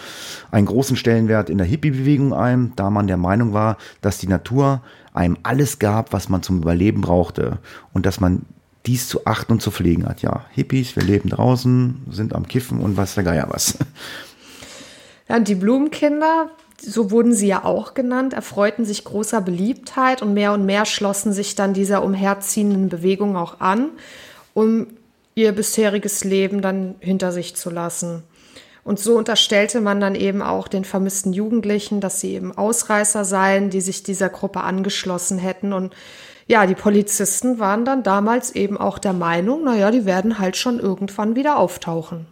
[0.49, 4.81] einen großen Stellenwert in der Hippie-Bewegung ein, da man der Meinung war, dass die Natur
[5.13, 7.59] einem alles gab, was man zum Überleben brauchte
[7.93, 8.45] und dass man
[8.85, 10.21] dies zu achten und zu pflegen hat.
[10.21, 13.77] Ja, Hippies, wir leben draußen, sind am Kiffen und was der Geier was.
[15.31, 16.49] Ja, und die Blumenkinder
[16.81, 21.33] so wurden sie ja auch genannt, erfreuten sich großer Beliebtheit und mehr und mehr schlossen
[21.33, 23.89] sich dann dieser umherziehenden Bewegung auch an,
[24.53, 24.87] um
[25.35, 28.23] ihr bisheriges Leben dann hinter sich zu lassen.
[28.83, 33.69] Und so unterstellte man dann eben auch den vermissten Jugendlichen, dass sie eben Ausreißer seien,
[33.69, 35.73] die sich dieser Gruppe angeschlossen hätten.
[35.73, 35.93] Und
[36.47, 40.79] ja, die Polizisten waren dann damals eben auch der Meinung, naja, die werden halt schon
[40.79, 42.25] irgendwann wieder auftauchen.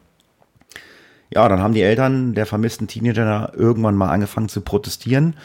[1.29, 5.35] Ja, dann haben die Eltern der vermissten Teenager irgendwann mal angefangen zu protestieren,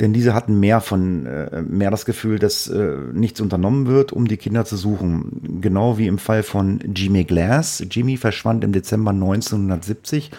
[0.00, 4.26] denn diese hatten mehr von äh, mehr das Gefühl, dass äh, nichts unternommen wird, um
[4.26, 5.60] die Kinder zu suchen.
[5.60, 7.84] Genau wie im Fall von Jimmy Glass.
[7.90, 10.30] Jimmy verschwand im Dezember 1970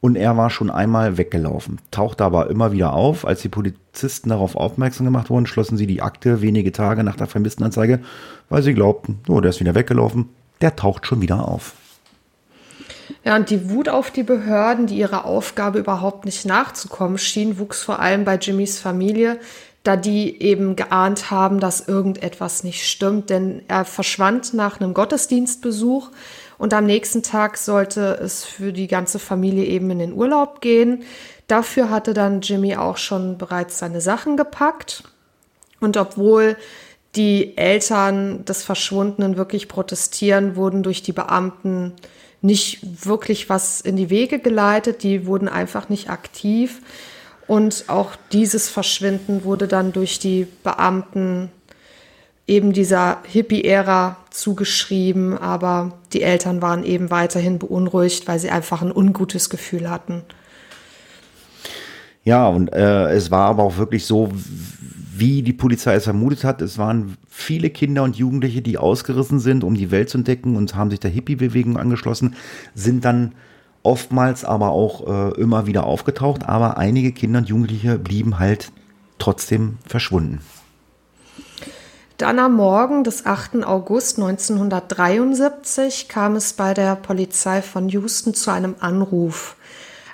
[0.00, 3.26] und er war schon einmal weggelaufen, tauchte aber immer wieder auf.
[3.26, 7.26] Als die Polizisten darauf aufmerksam gemacht wurden, schlossen sie die Akte wenige Tage nach der
[7.26, 8.00] Vermisstenanzeige,
[8.48, 10.28] weil sie glaubten, oh, der ist wieder weggelaufen,
[10.60, 11.74] der taucht schon wieder auf.
[13.24, 17.82] Ja, und die Wut auf die Behörden, die ihrer Aufgabe überhaupt nicht nachzukommen schien, wuchs
[17.82, 19.38] vor allem bei Jimmys Familie,
[19.82, 26.10] da die eben geahnt haben, dass irgendetwas nicht stimmt, denn er verschwand nach einem Gottesdienstbesuch
[26.58, 31.04] und am nächsten Tag sollte es für die ganze Familie eben in den Urlaub gehen.
[31.46, 35.04] Dafür hatte dann Jimmy auch schon bereits seine Sachen gepackt
[35.80, 36.56] und obwohl
[37.14, 41.94] die Eltern des Verschwundenen wirklich protestieren, wurden durch die Beamten
[42.40, 46.80] nicht wirklich was in die Wege geleitet, die wurden einfach nicht aktiv.
[47.46, 51.50] Und auch dieses Verschwinden wurde dann durch die Beamten
[52.46, 58.92] eben dieser Hippie-Ära zugeschrieben, aber die Eltern waren eben weiterhin beunruhigt, weil sie einfach ein
[58.92, 60.22] ungutes Gefühl hatten.
[62.24, 64.30] Ja, und äh, es war aber auch wirklich so,
[65.18, 66.62] wie die Polizei es vermutet hat.
[66.62, 70.74] Es waren viele Kinder und Jugendliche, die ausgerissen sind, um die Welt zu entdecken und
[70.74, 72.36] haben sich der Hippie-Bewegung angeschlossen,
[72.74, 73.32] sind dann
[73.82, 76.48] oftmals aber auch äh, immer wieder aufgetaucht.
[76.48, 78.72] Aber einige Kinder und Jugendliche blieben halt
[79.18, 80.40] trotzdem verschwunden.
[82.18, 83.64] Dann am Morgen des 8.
[83.64, 89.54] August 1973 kam es bei der Polizei von Houston zu einem Anruf.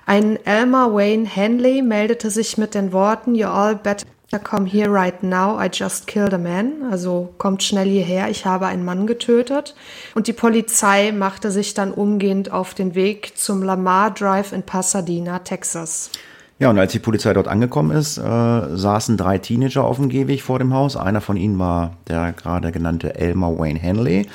[0.05, 4.05] Ein Elmer Wayne Henley meldete sich mit den Worten You all better
[4.39, 6.85] Come here right now, I just killed a man.
[6.91, 9.75] Also kommt schnell hierher, ich habe einen Mann getötet.
[10.15, 15.41] Und die Polizei machte sich dann umgehend auf den Weg zum Lamar Drive in Pasadena,
[15.41, 16.11] Texas.
[16.59, 20.43] Ja, und als die Polizei dort angekommen ist, äh, saßen drei Teenager auf dem Gehweg
[20.43, 20.97] vor dem Haus.
[20.97, 24.27] Einer von ihnen war der gerade genannte Elmer Wayne Henley.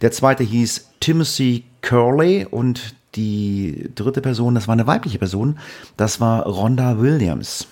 [0.00, 5.58] Der zweite hieß Timothy Curley und die dritte Person, das war eine weibliche Person,
[5.96, 7.66] das war Rhonda Williams.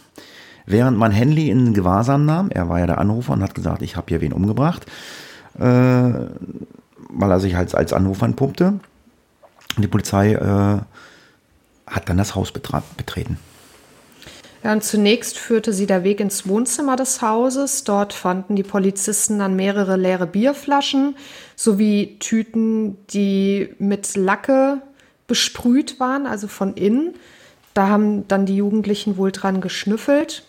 [0.66, 3.96] Während man Henley in Gewahrsam nahm, er war ja der Anrufer und hat gesagt, ich
[3.96, 4.86] habe hier wen umgebracht,
[5.58, 8.26] äh, weil er sich halt als Anrufer.
[8.26, 8.82] Und
[9.78, 10.80] die Polizei äh,
[11.86, 13.38] hat dann das Haus betreten.
[14.64, 17.84] Ja, und zunächst führte sie der Weg ins Wohnzimmer des Hauses.
[17.84, 21.14] Dort fanden die Polizisten dann mehrere leere Bierflaschen
[21.54, 24.82] sowie Tüten, die mit Lacke
[25.28, 27.14] besprüht waren, also von innen.
[27.74, 30.42] Da haben dann die Jugendlichen wohl dran geschnüffelt.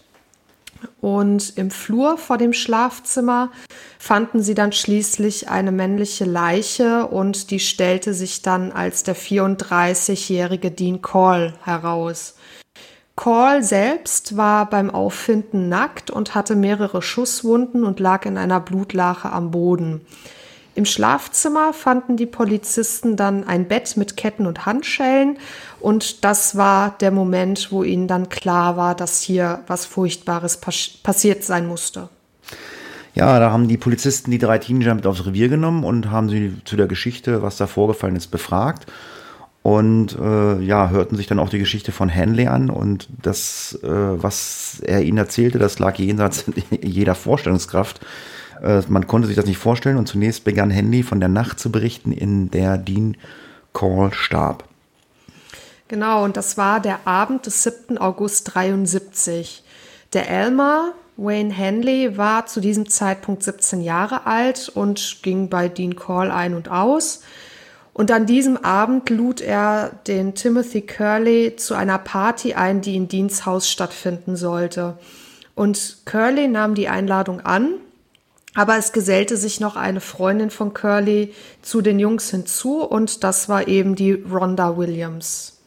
[1.02, 3.52] Und im Flur vor dem Schlafzimmer
[4.00, 10.72] fanden sie dann schließlich eine männliche Leiche und die stellte sich dann als der 34-jährige
[10.72, 12.36] Dean Call heraus.
[13.16, 19.32] Call selbst war beim Auffinden nackt und hatte mehrere Schusswunden und lag in einer Blutlache
[19.32, 20.02] am Boden.
[20.78, 25.40] Im Schlafzimmer fanden die Polizisten dann ein Bett mit Ketten und Handschellen
[25.80, 30.90] und das war der Moment, wo ihnen dann klar war, dass hier was Furchtbares pas
[31.02, 32.10] passiert sein musste.
[33.16, 36.54] Ja, da haben die Polizisten die drei Teenager mit aufs Revier genommen und haben sie
[36.64, 38.86] zu der Geschichte, was da vorgefallen ist, befragt.
[39.64, 43.88] Und äh, ja, hörten sich dann auch die Geschichte von Hanley an und das, äh,
[43.88, 46.46] was er ihnen erzählte, das lag jenseits
[46.84, 48.00] jeder Vorstellungskraft.
[48.62, 51.72] Äh, man konnte sich das nicht vorstellen und zunächst begann Henley von der Nacht zu
[51.72, 53.18] berichten, in der Dean
[53.74, 54.64] Call starb.
[55.88, 57.98] Genau, und das war der Abend des 7.
[57.98, 59.64] August 73.
[60.14, 65.96] Der Elmer, Wayne Henley, war zu diesem Zeitpunkt 17 Jahre alt und ging bei Dean
[65.96, 67.22] Call ein und aus.
[67.94, 73.08] Und an diesem Abend lud er den Timothy Curley zu einer Party ein, die in
[73.08, 74.98] Deans Haus stattfinden sollte.
[75.56, 77.70] Und Curley nahm die Einladung an,
[78.58, 83.50] aber es gesellte sich noch eine Freundin von Curley zu den Jungs hinzu und das
[83.50, 85.60] war eben die Rhonda Williams.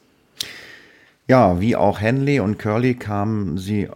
[1.28, 3.88] Ja, wie auch Henley und Curly kamen sie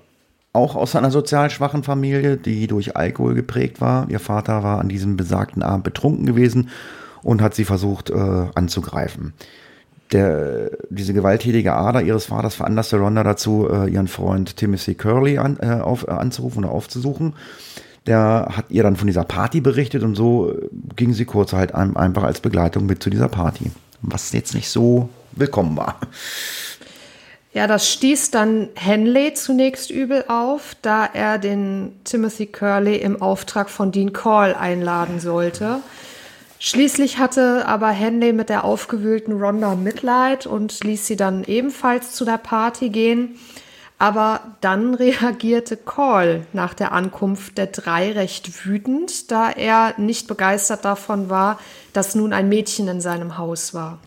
[0.52, 4.08] auch aus einer sozial schwachen Familie, die durch Alkohol geprägt war.
[4.10, 6.70] Ihr Vater war an diesem besagten Abend betrunken gewesen
[7.24, 9.32] und hat sie versucht äh, anzugreifen.
[10.12, 15.58] Der, diese gewalttätige Ader ihres Vaters veranlasste Rhonda dazu, äh, ihren Freund Timothy Curley an,
[15.60, 17.34] äh, auf, äh, anzurufen oder aufzusuchen.
[18.06, 21.74] Der hat ihr dann von dieser Party berichtet und so äh, ging sie kurz halt
[21.74, 23.70] einfach als Begleitung mit zu dieser Party.
[24.02, 25.98] Was jetzt nicht so willkommen war.
[27.54, 33.70] Ja, das stieß dann Henley zunächst übel auf, da er den Timothy Curley im Auftrag
[33.70, 35.78] von Dean Call einladen sollte.
[36.58, 42.24] Schließlich hatte aber Henley mit der aufgewühlten Rhonda Mitleid und ließ sie dann ebenfalls zu
[42.24, 43.36] der Party gehen.
[43.98, 50.84] Aber dann reagierte Call nach der Ankunft der drei recht wütend, da er nicht begeistert
[50.84, 51.58] davon war,
[51.92, 53.98] dass nun ein Mädchen in seinem Haus war.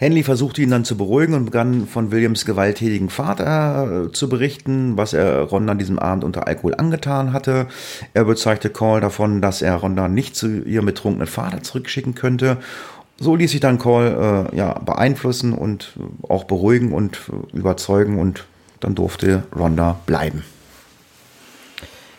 [0.00, 4.96] Henley versuchte ihn dann zu beruhigen und begann von Williams gewalttätigen Vater äh, zu berichten,
[4.96, 7.66] was er Ronda an diesem Abend unter Alkohol angetan hatte.
[8.14, 12.58] Er bezeigte Call davon, dass er Ronda nicht zu ihrem betrunkenen Vater zurückschicken könnte.
[13.18, 15.94] So ließ sich dann Call äh, ja, beeinflussen und
[16.28, 17.18] auch beruhigen und
[17.52, 18.44] überzeugen und
[18.80, 20.44] dann durfte Ronda bleiben.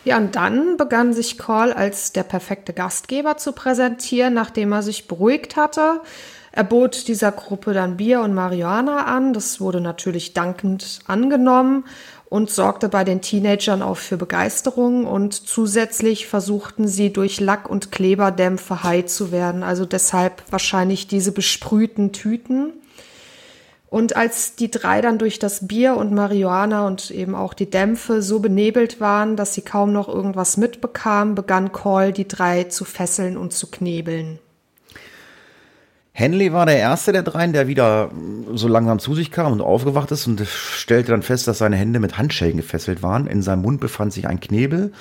[0.04, 5.08] Ja, und dann begann sich Call als der perfekte Gastgeber zu präsentieren, nachdem er sich
[5.08, 6.00] beruhigt hatte.
[6.52, 9.32] Er bot dieser Gruppe dann Bier und Marihuana an.
[9.32, 11.84] Das wurde natürlich dankend angenommen
[12.28, 15.06] und sorgte bei den Teenagern auch für Begeisterung.
[15.06, 19.62] Und zusätzlich versuchten sie durch Lack- und Kleberdämpfe high zu werden.
[19.62, 22.72] Also deshalb wahrscheinlich diese besprühten Tüten.
[23.90, 28.22] Und als die drei dann durch das Bier und Marihuana und eben auch die Dämpfe
[28.22, 33.36] so benebelt waren, dass sie kaum noch irgendwas mitbekamen, begann Call die drei zu fesseln
[33.36, 34.38] und zu knebeln.
[36.12, 38.10] Henley war der erste der dreien, der wieder
[38.52, 41.98] so langsam zu sich kam und aufgewacht ist und stellte dann fest, dass seine Hände
[41.98, 43.26] mit Handschellen gefesselt waren.
[43.26, 44.92] In seinem Mund befand sich ein Knebel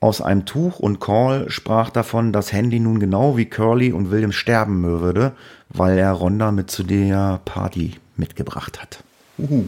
[0.00, 4.32] aus einem Tuch und Call sprach davon, dass Henley nun genau wie Curly und William
[4.32, 5.32] sterben würde,
[5.68, 9.02] weil er Rhonda mit zu der Party mitgebracht hat.
[9.38, 9.64] Uhu.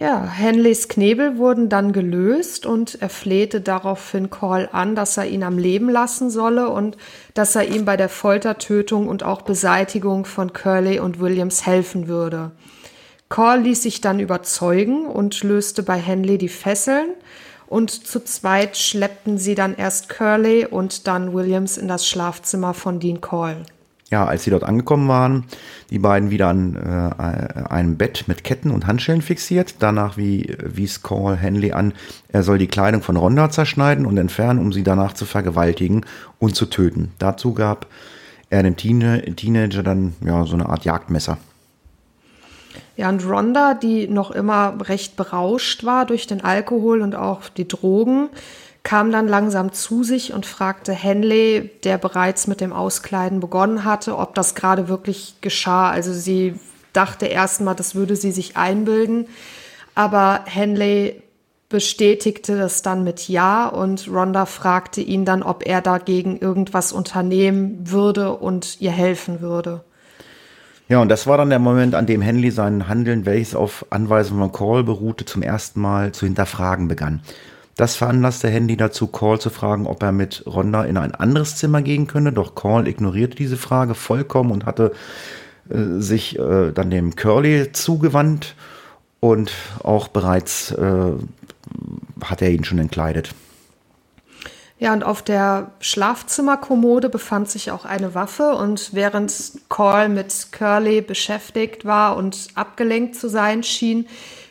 [0.00, 5.42] Ja, Henleys Knebel wurden dann gelöst und er flehte daraufhin Call an, dass er ihn
[5.42, 6.96] am Leben lassen solle und
[7.34, 12.52] dass er ihm bei der Foltertötung und auch Beseitigung von Curley und Williams helfen würde.
[13.28, 17.08] Call ließ sich dann überzeugen und löste bei Henley die Fesseln
[17.66, 23.00] und zu zweit schleppten sie dann erst Curley und dann Williams in das Schlafzimmer von
[23.00, 23.64] Dean Call
[24.10, 25.44] ja, als sie dort angekommen waren,
[25.90, 29.76] die beiden wieder an äh, einem Bett mit Ketten und Handschellen fixiert.
[29.80, 31.92] Danach wie, wies Call Henley an,
[32.28, 36.06] er soll die Kleidung von Ronda zerschneiden und entfernen, um sie danach zu vergewaltigen
[36.38, 37.12] und zu töten.
[37.18, 37.86] Dazu gab
[38.50, 39.00] er dem Teen
[39.36, 41.36] Teenager dann ja so eine Art Jagdmesser.
[42.96, 47.68] Ja, und Ronda, die noch immer recht berauscht war durch den Alkohol und auch die
[47.68, 48.28] Drogen,
[48.88, 54.16] kam dann langsam zu sich und fragte Henley, der bereits mit dem Auskleiden begonnen hatte,
[54.16, 55.90] ob das gerade wirklich geschah.
[55.90, 56.54] Also sie
[56.94, 59.26] dachte erstmal, das würde sie sich einbilden.
[59.94, 61.22] Aber Henley
[61.68, 67.90] bestätigte das dann mit Ja und Rhonda fragte ihn dann, ob er dagegen irgendwas unternehmen
[67.90, 69.84] würde und ihr helfen würde.
[70.88, 74.38] Ja, und das war dann der Moment, an dem Henley sein Handeln, welches auf Anweisung
[74.38, 77.20] von Call beruhte, zum ersten Mal zu hinterfragen begann.
[77.78, 81.80] Das veranlasste Handy dazu, Call zu fragen, ob er mit Rhonda in ein anderes Zimmer
[81.80, 82.32] gehen könne.
[82.32, 84.90] Doch Call ignorierte diese Frage vollkommen und hatte
[85.70, 88.56] äh, sich äh, dann dem Curly zugewandt
[89.20, 89.52] und
[89.84, 91.12] auch bereits äh,
[92.24, 93.32] hat er ihn schon entkleidet.
[94.80, 101.00] Ja, und auf der Schlafzimmerkommode befand sich auch eine Waffe und während Call mit Curly
[101.00, 104.08] beschäftigt war und abgelenkt zu sein schien,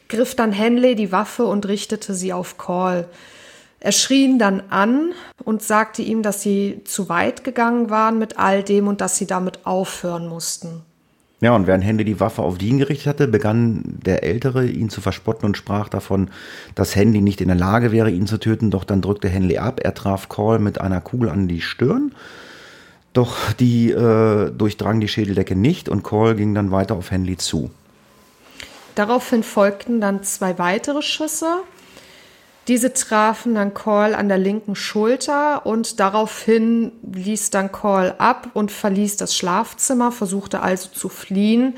[0.09, 3.07] griff dann Henley die Waffe und richtete sie auf Call.
[3.79, 5.11] Er schrie ihn dann an
[5.43, 9.27] und sagte ihm, dass sie zu weit gegangen waren mit all dem und dass sie
[9.27, 10.81] damit aufhören mussten.
[11.39, 15.01] Ja, und während Handy die Waffe auf Dean gerichtet hatte, begann der Ältere ihn zu
[15.01, 16.31] verspotten und sprach davon,
[16.73, 18.71] dass Handy nicht in der Lage wäre, ihn zu töten.
[18.71, 19.79] Doch dann drückte Henley ab.
[19.83, 22.11] Er traf Call mit einer Kugel an die Stirn.
[23.13, 27.69] Doch die äh, durchdrang die Schädeldecke nicht und Call ging dann weiter auf Henley zu.
[28.97, 31.59] Daraufhin folgten dann zwei weitere Schüsse.
[32.67, 38.71] Diese trafen dann Call an der linken Schulter und daraufhin ließ dann Call ab und
[38.71, 41.75] verließ das Schlafzimmer, versuchte also zu fliehen.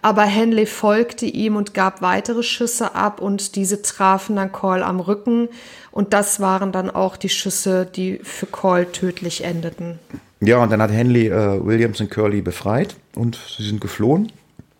[0.00, 4.98] Aber Henley folgte ihm und gab weitere Schüsse ab und diese trafen dann Call am
[4.98, 5.50] Rücken.
[5.90, 9.98] Und das waren dann auch die Schüsse, die für Call tödlich endeten.
[10.40, 14.32] Ja, und dann hat Henley äh, Williams und Curly befreit und sie sind geflohen.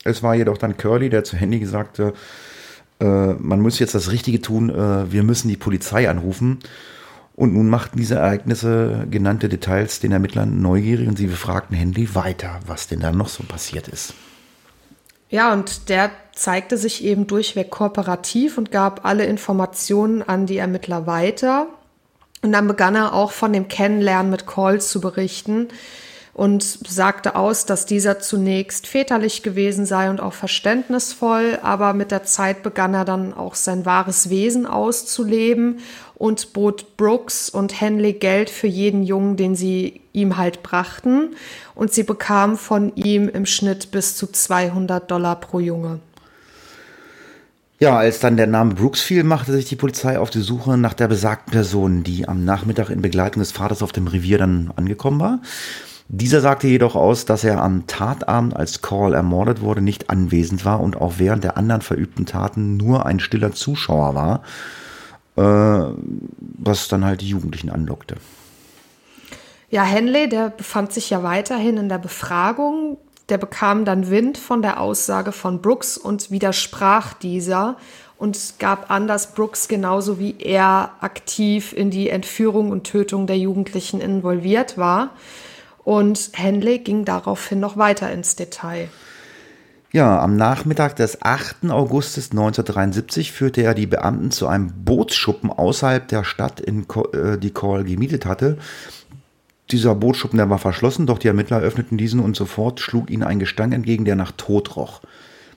[0.05, 2.13] Es war jedoch dann Curly, der zu Henley sagte,
[3.01, 6.59] äh, man muss jetzt das Richtige tun, äh, wir müssen die Polizei anrufen.
[7.35, 12.61] Und nun machten diese Ereignisse genannte Details den Ermittlern neugierig und sie befragten Henley weiter,
[12.67, 14.15] was denn da noch so passiert ist.
[15.31, 21.07] Ja, und der zeigte sich eben durchweg kooperativ und gab alle Informationen an die Ermittler
[21.07, 21.69] weiter.
[22.43, 25.69] Und dann begann er auch von dem Kennenlernen mit Call zu berichten
[26.35, 32.25] und sagte aus, dass dieser zunächst väterlich gewesen sei und auch verständnisvoll, aber mit der
[32.25, 35.81] Zeit begann er dann auch sein wahres Wesen auszuleben
[36.15, 41.35] und bot Brooks und Henley Geld für jeden Jungen, den sie ihm halt brachten
[41.75, 46.01] und sie bekamen von ihm im Schnitt bis zu 200 Dollar pro Junge.
[47.79, 50.95] Ja, als dann der Name Brooks fiel, machte sich die Polizei auf die Suche nach
[50.95, 55.19] der besagten Person, die am Nachmittag in Begleitung des Vaters auf dem Revier dann angekommen
[55.19, 55.41] war.
[56.15, 60.81] Dieser sagte jedoch aus, dass er am Tatabend, als Call ermordet wurde, nicht anwesend war
[60.81, 64.43] und auch während der anderen verübten Taten nur ein stiller Zuschauer war,
[65.37, 65.91] äh,
[66.59, 68.17] was dann halt die Jugendlichen anlockte.
[69.71, 72.99] Ja, Henley, der befand sich ja weiterhin in der Befragung.
[73.31, 77.79] Der bekam dann Wind von der Aussage von Brooks und widersprach dieser
[78.19, 83.39] und gab an, dass Brooks genauso wie er aktiv in die Entführung und Tötung der
[83.39, 85.13] Jugendlichen involviert war.
[85.85, 88.89] Und Henley ging daraufhin noch weiter ins Detail.
[89.93, 91.71] Ja, am Nachmittag des 8.
[91.71, 97.51] Augustes 1973 führte er die Beamten zu einem Bootsschuppen außerhalb der Stadt, in, äh, die
[97.51, 98.57] Call gemietet hatte.
[99.71, 103.39] Dieser Bootsschuppen, der war verschlossen, doch die Ermittler öffneten diesen und sofort schlug ihnen ein
[103.39, 105.03] Gestank entgegen, der nach Tod roch.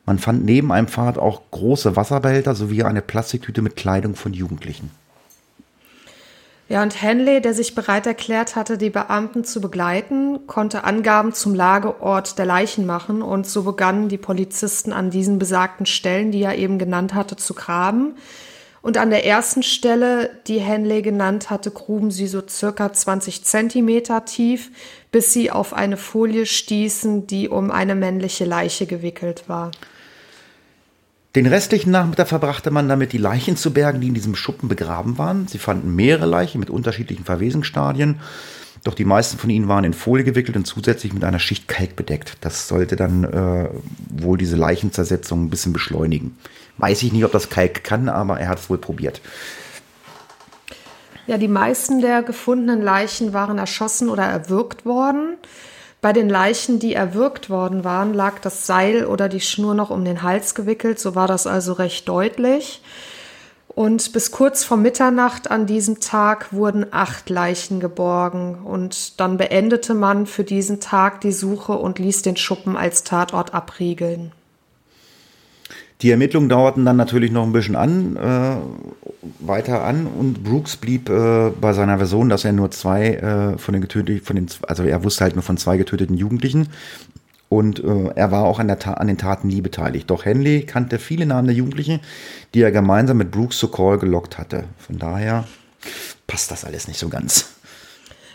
[0.06, 4.92] Man fand neben einem Pfad auch große Wasserbehälter sowie eine Plastiktüte mit Kleidung von Jugendlichen.
[6.68, 11.54] Ja, und Henley, der sich bereit erklärt hatte, die Beamten zu begleiten, konnte Angaben zum
[11.54, 16.58] Lageort der Leichen machen und so begannen die Polizisten an diesen besagten Stellen, die er
[16.58, 18.16] eben genannt hatte, zu graben.
[18.82, 24.26] Und an der ersten Stelle, die Henley genannt hatte, gruben sie so circa 20 Zentimeter
[24.26, 24.72] tief,
[25.12, 29.72] bis sie auf eine Folie stießen, die um eine männliche Leiche gewickelt war.
[31.36, 35.18] Den restlichen Nachmittag verbrachte man damit, die Leichen zu bergen, die in diesem Schuppen begraben
[35.18, 35.50] waren.
[35.50, 38.22] Sie fanden mehrere Leichen mit unterschiedlichen Verwesungsstadien,
[38.86, 41.98] doch die meisten von ihnen waren in Folie gewickelt und zusätzlich mit einer Schicht Kalk
[41.98, 42.38] bedeckt.
[42.40, 43.70] Das sollte dann äh,
[44.10, 46.38] wohl diese Leichenzersetzung ein bisschen beschleunigen.
[46.78, 49.20] Weiß ich nicht, ob das Kalk kann, aber er hat es wohl probiert.
[51.28, 55.38] Ja, die meisten der gefundenen Leichen waren erschossen oder erwürgt worden.
[56.06, 60.06] Bei den Leichen, die erwürgt worden waren, lag das Seil oder die Schnur noch um
[60.06, 62.84] den Hals gewickelt, so war das also recht deutlich.
[63.70, 68.60] Und bis kurz vor Mitternacht an diesem Tag wurden acht Leichen geborgen.
[68.64, 73.56] Und dann beendete man für diesen Tag die Suche und ließ den Schuppen als Tatort
[73.56, 74.32] abriegeln.
[76.02, 78.58] Die Ermittlungen dauerten dann natürlich noch ein bisschen an, äh,
[79.40, 83.74] weiter an und Brooks blieb äh, bei seiner Version, dass er nur zwei äh, von
[83.74, 86.68] den getöteten, von den, also er wusste halt nur von zwei getöteten Jugendlichen
[87.48, 90.10] und äh, er war auch an, der an den Taten nie beteiligt.
[90.10, 92.02] Doch Henley kannte viele Namen der Jugendlichen,
[92.54, 94.66] die er gemeinsam mit Brooks zu Call gelockt hatte.
[94.78, 95.46] Von daher
[96.28, 97.55] passt das alles nicht so ganz.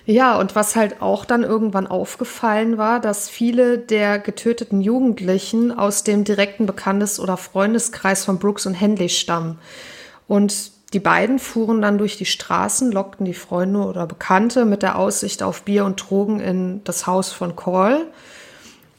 [0.07, 6.05] Ja, und was halt auch dann irgendwann aufgefallen war, dass viele der getöteten Jugendlichen aus
[6.05, 9.59] dem direkten Bekanntes- oder Freundeskreis von Brooks und Henley stammen.
[10.27, 14.99] Und die beiden fuhren dann durch die Straßen, lockten die Freunde oder Bekannte mit der
[14.99, 18.07] Aussicht auf Bier und Drogen in das Haus von Call.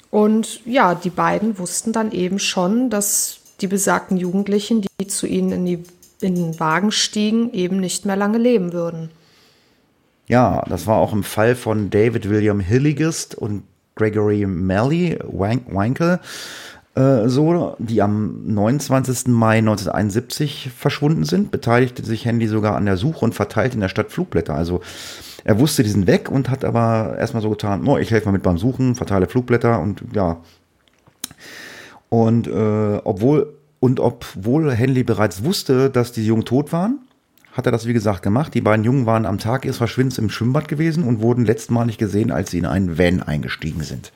[0.09, 5.51] Und ja, die beiden wussten dann eben schon, dass die besagten Jugendlichen, die zu ihnen
[5.51, 5.83] in, die,
[6.21, 9.09] in den Wagen stiegen, eben nicht mehr lange leben würden.
[10.32, 13.63] Ja, das war auch im Fall von David William Hilligist und
[13.95, 16.21] Gregory Malley Wankel
[16.95, 19.27] äh, so, die am 29.
[19.27, 23.89] Mai 1971 verschwunden sind, beteiligte sich Handy sogar an der Suche und verteilte in der
[23.89, 24.55] Stadt Flugblätter.
[24.55, 24.79] Also
[25.43, 28.32] er wusste, die sind weg und hat aber erstmal so getan, oh, ich helfe mal
[28.32, 30.38] mit beim Suchen, verteile Flugblätter und ja,
[32.07, 36.99] Und äh, obwohl und obwohl Henley bereits wusste, dass die Jungen tot waren,
[37.51, 38.53] hat er das wie gesagt gemacht.
[38.53, 42.31] Die beiden Jungen waren am Tag ihres Verschwindens im Schwimmbad gewesen und wurden letztmalig gesehen,
[42.31, 44.11] als sie in einen Van eingestiegen sind.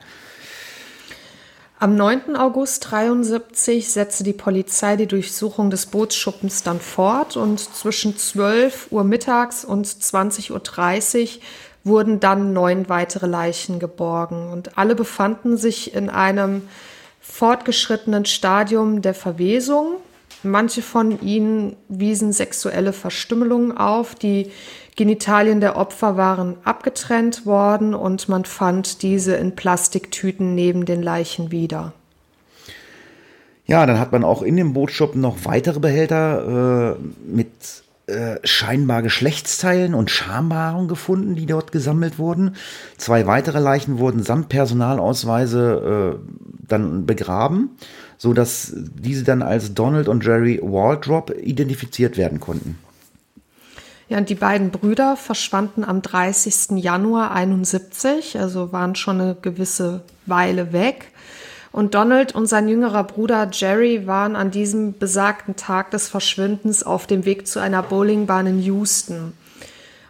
[1.78, 2.36] Am 9.
[2.36, 9.04] August 73 setzte die Polizei die Durchsuchung des Bootsschuppens dann fort und zwischen 12 Uhr
[9.04, 11.28] mittags und 20.30 Uhr
[11.84, 16.62] wurden dann neun weitere Leichen geborgen und alle befanden sich in einem
[17.20, 19.96] fortgeschrittenen Stadium der Verwesung.
[20.46, 24.14] Manche von ihnen wiesen sexuelle Verstümmelungen auf.
[24.14, 24.50] Die
[24.96, 31.50] Genitalien der Opfer waren abgetrennt worden und man fand diese in Plastiktüten neben den Leichen
[31.50, 31.92] wieder.
[33.66, 37.50] Ja, dann hat man auch in dem Bootshop noch weitere Behälter äh, mit
[38.06, 42.54] äh, scheinbar Geschlechtsteilen und Schambehaarung gefunden, die dort gesammelt wurden.
[42.96, 47.70] Zwei weitere Leichen wurden samt Personalausweise äh, dann begraben,
[48.18, 52.78] so dass diese dann als Donald und Jerry Waldrop identifiziert werden konnten.
[54.08, 56.76] Ja, und die beiden Brüder verschwanden am 30.
[56.76, 61.08] Januar 71, also waren schon eine gewisse Weile weg.
[61.72, 67.06] Und Donald und sein jüngerer Bruder Jerry waren an diesem besagten Tag des Verschwindens auf
[67.06, 69.32] dem Weg zu einer Bowlingbahn in Houston.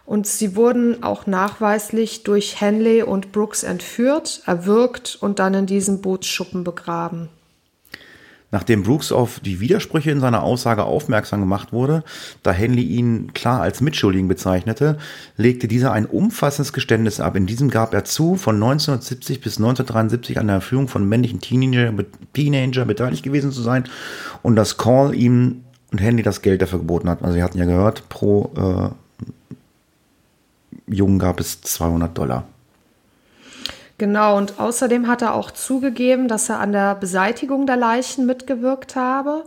[0.05, 5.99] Und sie wurden auch nachweislich durch Henley und Brooks entführt, erwürgt und dann in diesem
[6.01, 7.27] Bootsschuppen begraben.
[8.49, 12.03] Nachdem Brooks auf die Widersprüche in seiner Aussage aufmerksam gemacht wurde,
[12.43, 14.97] da Henley ihn klar als Mitschuldigen bezeichnete,
[15.35, 17.35] legte dieser ein umfassendes Geständnis ab.
[17.35, 21.93] In diesem gab er zu, von 1970 bis 1973 an der Führung von männlichen Teenager,
[22.33, 23.83] Teenager beteiligt gewesen zu sein
[24.43, 27.23] und dass Call ihm und Henley das Geld dafür geboten hat.
[27.23, 28.89] Also, wir hatten ja gehört, pro äh,
[30.93, 32.47] Jungen gab es 200 Dollar.
[33.97, 38.95] Genau, und außerdem hat er auch zugegeben, dass er an der Beseitigung der Leichen mitgewirkt
[38.95, 39.43] habe.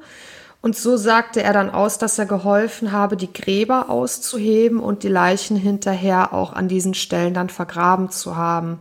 [0.60, 5.08] Und so sagte er dann aus, dass er geholfen habe, die Gräber auszuheben und die
[5.08, 8.80] Leichen hinterher auch an diesen Stellen dann vergraben zu haben.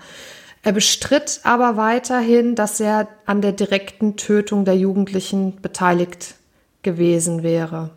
[0.61, 6.36] Er bestritt aber weiterhin, dass er an der direkten Tötung der Jugendlichen beteiligt
[6.82, 7.91] gewesen wäre.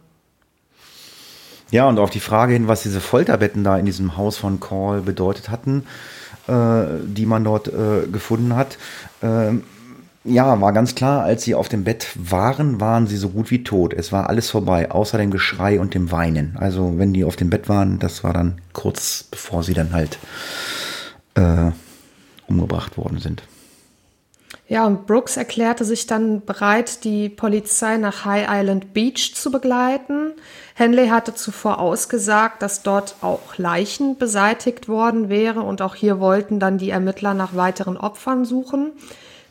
[1.70, 5.01] Ja, und auf die Frage hin, was diese Folterbetten da in diesem Haus von Call
[5.01, 5.87] bedeutet hatten,
[6.49, 8.78] die man dort äh, gefunden hat.
[9.22, 9.62] Ähm,
[10.24, 13.64] ja, war ganz klar, als sie auf dem Bett waren, waren sie so gut wie
[13.64, 13.93] tot.
[13.93, 16.57] Es war alles vorbei, außer dem Geschrei und dem Weinen.
[16.59, 20.18] Also wenn die auf dem Bett waren, das war dann kurz bevor sie dann halt
[21.34, 21.72] äh,
[22.47, 23.43] umgebracht worden sind.
[24.73, 30.33] Ja, und Brooks erklärte sich dann bereit, die Polizei nach High Island Beach zu begleiten.
[30.75, 36.59] Henley hatte zuvor ausgesagt, dass dort auch Leichen beseitigt worden wäre und auch hier wollten
[36.59, 38.93] dann die Ermittler nach weiteren Opfern suchen.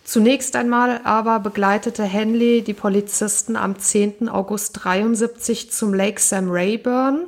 [0.04, 4.28] Zunächst einmal aber begleitete Henley die Polizisten am 10.
[4.28, 7.28] August 73 zum Lake Sam Rayburn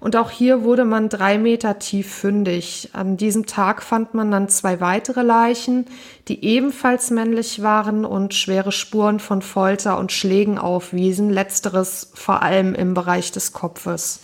[0.00, 2.88] und auch hier wurde man drei Meter tief fündig.
[2.94, 5.84] An diesem Tag fand man dann zwei weitere Leichen,
[6.26, 12.74] die ebenfalls männlich waren und schwere Spuren von Folter und Schlägen aufwiesen, letzteres vor allem
[12.74, 14.20] im Bereich des Kopfes.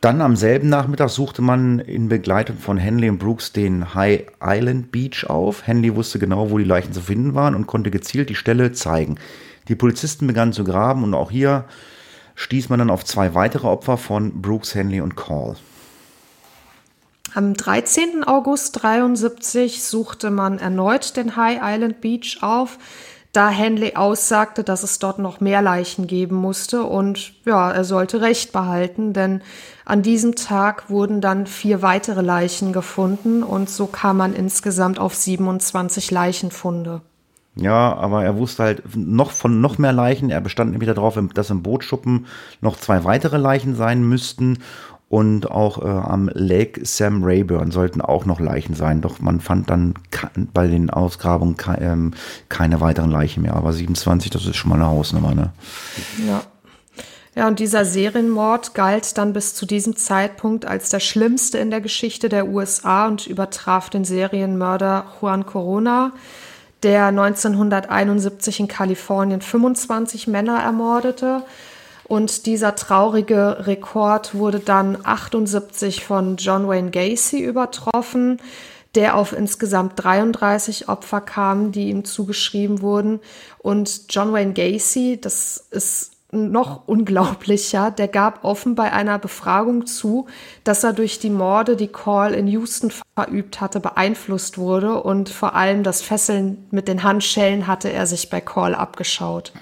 [0.00, 4.90] Dann am selben Nachmittag suchte man in Begleitung von Henley und Brooks den High Island
[4.92, 5.66] Beach auf.
[5.66, 9.16] Henley wusste genau, wo die Leichen zu finden waren und konnte gezielt die Stelle zeigen.
[9.68, 11.66] Die Polizisten begannen zu graben und auch hier
[12.40, 15.56] stieß man dann auf zwei weitere Opfer von Brooks, Henley und Call.
[17.34, 18.24] Am 13.
[18.24, 22.78] August 73 suchte man erneut den High Island Beach auf,
[23.32, 28.22] da Henley aussagte, dass es dort noch mehr Leichen geben musste und ja, er sollte
[28.22, 29.42] Recht behalten, denn
[29.84, 35.14] an diesem Tag wurden dann vier weitere Leichen gefunden und so kam man insgesamt auf
[35.14, 37.02] 27 Leichenfunde.
[37.56, 40.30] Ja, aber er wusste halt noch von noch mehr Leichen.
[40.30, 42.26] Er bestand nämlich darauf, dass im Bootschuppen
[42.60, 44.58] noch zwei weitere Leichen sein müssten.
[45.08, 49.00] Und auch äh, am Lake Sam Rayburn sollten auch noch Leichen sein.
[49.00, 49.94] Doch man fand dann
[50.54, 52.12] bei den Ausgrabungen ke ähm,
[52.48, 53.56] keine weiteren Leichen mehr.
[53.56, 55.52] Aber 27, das ist schon mal eine Hausnummer, ne?
[56.28, 56.42] Ja.
[57.34, 61.80] Ja, und dieser Serienmord galt dann bis zu diesem Zeitpunkt als der schlimmste in der
[61.80, 66.12] Geschichte der USA und übertraf den Serienmörder Juan Corona
[66.82, 71.42] der 1971 in Kalifornien 25 Männer ermordete.
[72.04, 78.40] Und dieser traurige Rekord wurde dann 78 von John Wayne Gacy übertroffen,
[78.96, 83.20] der auf insgesamt 33 Opfer kam, die ihm zugeschrieben wurden.
[83.58, 90.26] Und John Wayne Gacy, das ist noch unglaublicher, der gab offen bei einer Befragung zu,
[90.64, 95.54] dass er durch die Morde, die Call in Houston verübt hatte, beeinflusst wurde und vor
[95.54, 99.52] allem das Fesseln mit den Handschellen hatte er sich bei Call abgeschaut.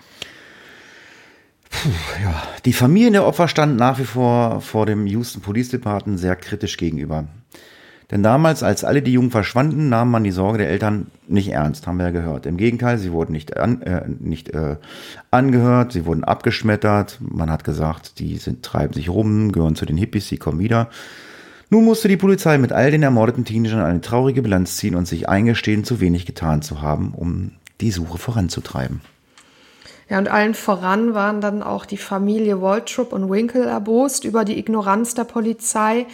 [1.70, 1.90] Puh,
[2.22, 2.42] ja.
[2.64, 6.76] Die Familien der Opfer standen nach wie vor vor dem Houston Police Department sehr kritisch
[6.76, 7.26] gegenüber.
[8.10, 11.86] Denn damals, als alle die Jungen verschwanden, nahm man die Sorge der Eltern nicht ernst,
[11.86, 12.46] haben wir ja gehört.
[12.46, 14.76] Im Gegenteil, sie wurden nicht, an, äh, nicht äh,
[15.30, 17.18] angehört, sie wurden abgeschmettert.
[17.20, 20.88] Man hat gesagt, die sind, treiben sich rum, gehören zu den Hippies, sie kommen wieder.
[21.68, 25.28] Nun musste die Polizei mit all den ermordeten Teenagern eine traurige Bilanz ziehen und sich
[25.28, 27.52] eingestehen, zu wenig getan zu haben, um
[27.82, 29.02] die Suche voranzutreiben.
[30.08, 34.58] Ja, und allen voran waren dann auch die Familie Waltrop und Winkle erbost über die
[34.58, 36.06] Ignoranz der Polizei,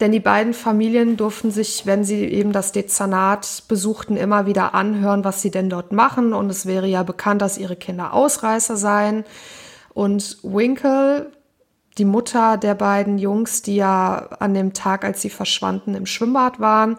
[0.00, 5.22] denn die beiden Familien durften sich, wenn sie eben das Dezernat besuchten, immer wieder anhören,
[5.22, 6.32] was sie denn dort machen.
[6.32, 9.24] Und es wäre ja bekannt, dass ihre Kinder Ausreißer seien.
[9.92, 11.30] Und Winkle,
[11.98, 16.58] die Mutter der beiden Jungs, die ja an dem Tag, als sie verschwanden, im Schwimmbad
[16.58, 16.96] waren,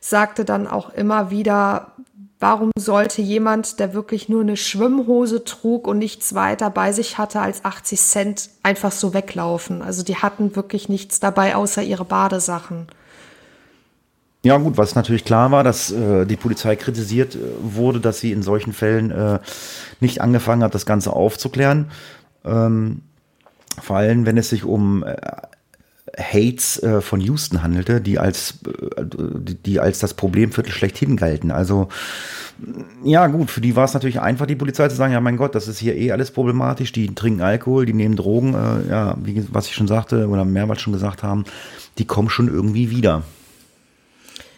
[0.00, 1.92] sagte dann auch immer wieder,
[2.40, 7.40] Warum sollte jemand, der wirklich nur eine Schwimmhose trug und nichts weiter bei sich hatte
[7.40, 9.82] als 80 Cent, einfach so weglaufen?
[9.82, 12.86] Also die hatten wirklich nichts dabei außer ihre Badesachen.
[14.42, 18.32] Ja gut, was natürlich klar war, dass äh, die Polizei kritisiert äh, wurde, dass sie
[18.32, 19.38] in solchen Fällen äh,
[20.00, 21.90] nicht angefangen hat, das Ganze aufzuklären.
[22.42, 23.02] Ähm,
[23.82, 25.14] vor allem, wenn es sich um äh,
[26.20, 31.50] Hates äh, von Houston handelte, die als, äh, die, als das Problemviertel schlechthin galten.
[31.50, 31.88] Also
[33.02, 35.54] ja gut, für die war es natürlich einfach, die Polizei zu sagen, ja mein Gott,
[35.54, 39.46] das ist hier eh alles problematisch, die trinken Alkohol, die nehmen Drogen, äh, ja, wie
[39.50, 41.44] was ich schon sagte oder mehrmals schon gesagt haben,
[41.98, 43.22] die kommen schon irgendwie wieder.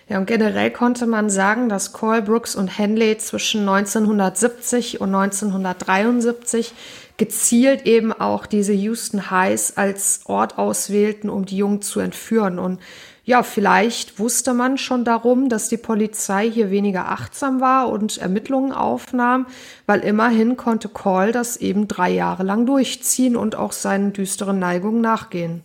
[0.09, 6.75] Ja, und generell konnte man sagen, dass Cole Brooks und Henley zwischen 1970 und 1973
[7.23, 12.59] gezielt eben auch diese Houston Highs als Ort auswählten, um die Jungen zu entführen.
[12.59, 12.81] Und
[13.25, 18.73] ja, vielleicht wusste man schon darum, dass die Polizei hier weniger achtsam war und Ermittlungen
[18.73, 19.47] aufnahm,
[19.87, 25.01] weil immerhin konnte Call das eben drei Jahre lang durchziehen und auch seinen düsteren Neigungen
[25.01, 25.63] nachgehen.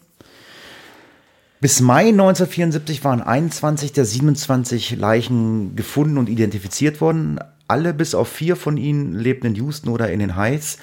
[1.60, 7.40] Bis Mai 1974 waren 21 der 27 Leichen gefunden und identifiziert worden.
[7.68, 10.78] Alle bis auf vier von ihnen lebten in Houston oder in den Heights.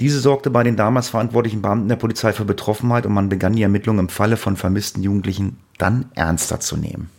[0.00, 3.62] Diese sorgte bei den damals verantwortlichen Beamten der Polizei für Betroffenheit und man begann die
[3.62, 7.10] Ermittlungen im Falle von vermissten Jugendlichen dann ernster zu nehmen.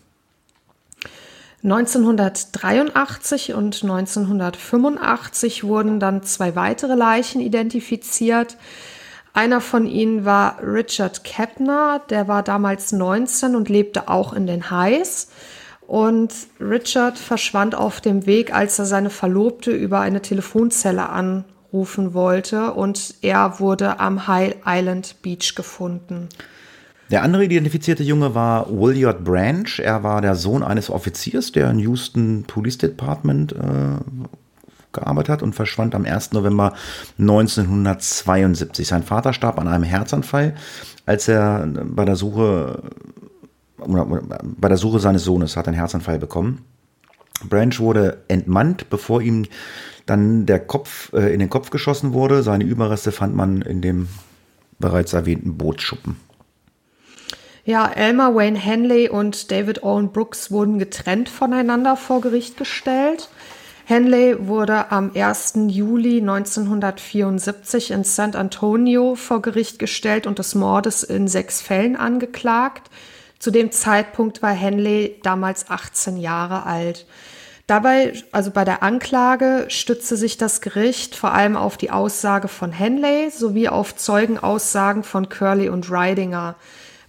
[1.63, 8.57] 1983 und 1985 wurden dann zwei weitere Leichen identifiziert.
[9.31, 14.71] Einer von ihnen war Richard Keppner, der war damals 19 und lebte auch in den
[14.71, 15.29] Highs.
[15.87, 22.13] Und Richard verschwand auf dem Weg, als er seine Verlobte über eine Telefonzelle an rufen
[22.13, 26.29] wollte und er wurde am High Island Beach gefunden.
[27.11, 29.79] Der andere identifizierte Junge war Williard Branch.
[29.79, 33.57] Er war der Sohn eines Offiziers, der in Houston Police Department äh,
[34.93, 36.31] gearbeitet hat und verschwand am 1.
[36.31, 36.73] November
[37.19, 38.87] 1972.
[38.87, 40.55] Sein Vater starb an einem Herzanfall,
[41.05, 42.83] als er bei der Suche
[43.85, 46.63] bei der Suche seines Sohnes hat einen Herzanfall bekommen.
[47.49, 49.45] Branch wurde entmannt, bevor ihm
[50.05, 52.43] dann der Kopf äh, in den Kopf geschossen wurde.
[52.43, 54.07] Seine Überreste fand man in dem
[54.79, 56.17] bereits erwähnten Bootsschuppen.
[57.65, 63.29] Ja, Elmer Wayne Henley und David Owen Brooks wurden getrennt voneinander vor Gericht gestellt.
[63.85, 65.53] Henley wurde am 1.
[65.67, 72.89] Juli 1974 in San Antonio vor Gericht gestellt und des Mordes in sechs Fällen angeklagt.
[73.39, 77.05] Zu dem Zeitpunkt war Henley damals 18 Jahre alt.
[77.65, 82.73] Dabei, also bei der Anklage, stützte sich das Gericht vor allem auf die Aussage von
[82.73, 86.55] Henley sowie auf Zeugenaussagen von Curley und Ridinger.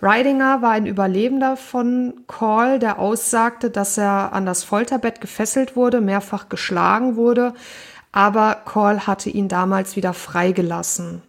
[0.00, 6.00] Ridinger war ein Überlebender von Call, der aussagte, dass er an das Folterbett gefesselt wurde,
[6.00, 7.54] mehrfach geschlagen wurde,
[8.12, 11.22] aber Call hatte ihn damals wieder freigelassen.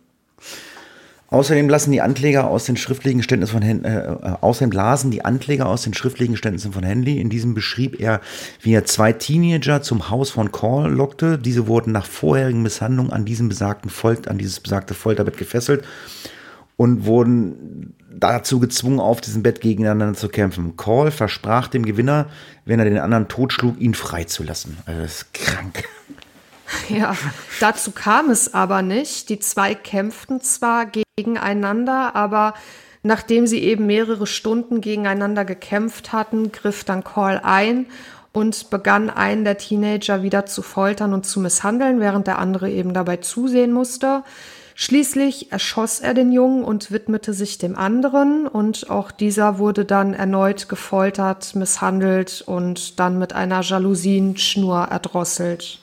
[1.36, 5.26] Außerdem lassen die Ankläger aus den schriftlichen Geständnissen von Hen äh, äh, außerdem lasen die
[5.26, 7.20] Ankläger aus den schriftlichen Geständnissen von Henley.
[7.20, 8.22] In diesem beschrieb er,
[8.62, 11.38] wie er zwei Teenager zum Haus von Call lockte.
[11.38, 15.84] Diese wurden nach vorherigen Misshandlungen an diesem besagten Folgt, an dieses besagte Folterbett gefesselt
[16.78, 20.78] und wurden dazu gezwungen, auf diesem Bett gegeneinander zu kämpfen.
[20.78, 22.28] Call versprach dem Gewinner,
[22.64, 24.78] wenn er den anderen totschlug, ihn freizulassen.
[24.86, 25.84] Also das ist krank.
[26.90, 27.16] Ja,
[27.60, 29.30] dazu kam es aber nicht.
[29.30, 32.54] Die zwei kämpften zwar gegeneinander, aber
[33.04, 37.88] nachdem sie eben mehrere Stunden gegeneinander gekämpft hatten, griff dann Call ein
[38.34, 42.94] und begann einen der Teenager wieder zu foltern und zu misshandeln, während der andere eben
[42.94, 44.24] dabei zusehen musste.
[44.78, 50.14] Schließlich erschoss er den Jungen und widmete sich dem anderen und auch dieser wurde dann
[50.14, 55.80] erneut gefoltert, misshandelt und dann mit einer Jalousienschnur erdrosselt.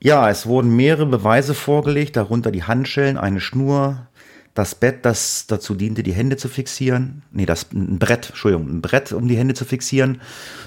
[0.00, 4.06] Ja, es wurden mehrere Beweise vorgelegt, darunter die Handschellen, eine Schnur,
[4.54, 7.22] das Bett, das dazu diente, die Hände zu fixieren.
[7.32, 10.20] Nee, das ein Brett, Entschuldigung, ein Brett, um die Hände zu fixieren,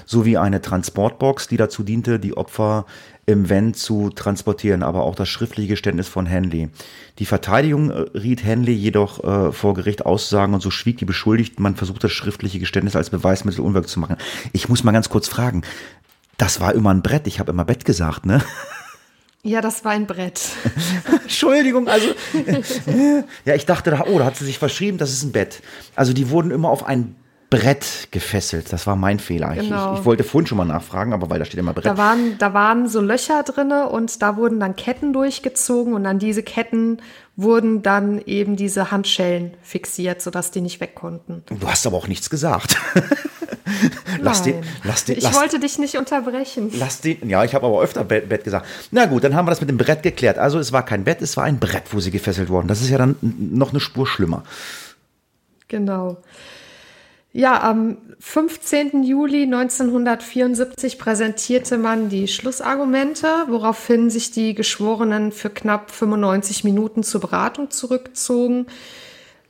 [0.06, 2.86] sowie eine Transportbox, die dazu diente, die Opfer
[3.24, 6.70] im Van zu transportieren, aber auch das schriftliche Geständnis von Henley.
[7.18, 11.62] Die Verteidigung äh, riet Henley jedoch äh, vor Gericht auszusagen und so schwieg die Beschuldigten.
[11.62, 14.16] Man versucht das schriftliche Geständnis als Beweismittel unwirksam zu machen.
[14.52, 15.62] Ich muss mal ganz kurz fragen.
[16.36, 17.26] Das war immer ein Brett.
[17.26, 18.42] Ich habe immer Bett gesagt, ne?
[19.44, 20.40] Ja, das war ein Brett.
[21.22, 22.06] Entschuldigung, also
[23.44, 25.62] ja, ich dachte, oh, da hat sie sich verschrieben, das ist ein Bett.
[25.96, 27.16] Also die wurden immer auf ein
[27.50, 28.72] Brett gefesselt.
[28.72, 29.54] Das war mein Fehler.
[29.54, 29.94] Genau.
[29.94, 31.86] Ich, ich, wollte vorhin schon mal nachfragen, aber weil da steht immer Brett.
[31.86, 36.20] Da waren, da waren so Löcher drinne und da wurden dann Ketten durchgezogen und an
[36.20, 37.02] diese Ketten
[37.34, 41.42] wurden dann eben diese Handschellen fixiert, sodass die nicht weg konnten.
[41.46, 42.76] Du hast aber auch nichts gesagt.
[44.20, 46.70] lass den, lass den, ich lass, wollte dich nicht unterbrechen.
[46.74, 48.66] Lass den, ja, ich habe aber öfter Bett, Bett, gesagt.
[48.90, 50.38] Na gut, dann haben wir das mit dem Brett geklärt.
[50.38, 52.68] Also es war kein Bett, es war ein Brett, wo sie gefesselt wurden.
[52.68, 54.44] Das ist ja dann noch eine Spur schlimmer.
[55.68, 56.18] Genau.
[57.34, 59.04] Ja, am 15.
[59.04, 67.22] Juli 1974 präsentierte man die Schlussargumente, woraufhin sich die Geschworenen für knapp 95 Minuten zur
[67.22, 68.66] Beratung zurückzogen.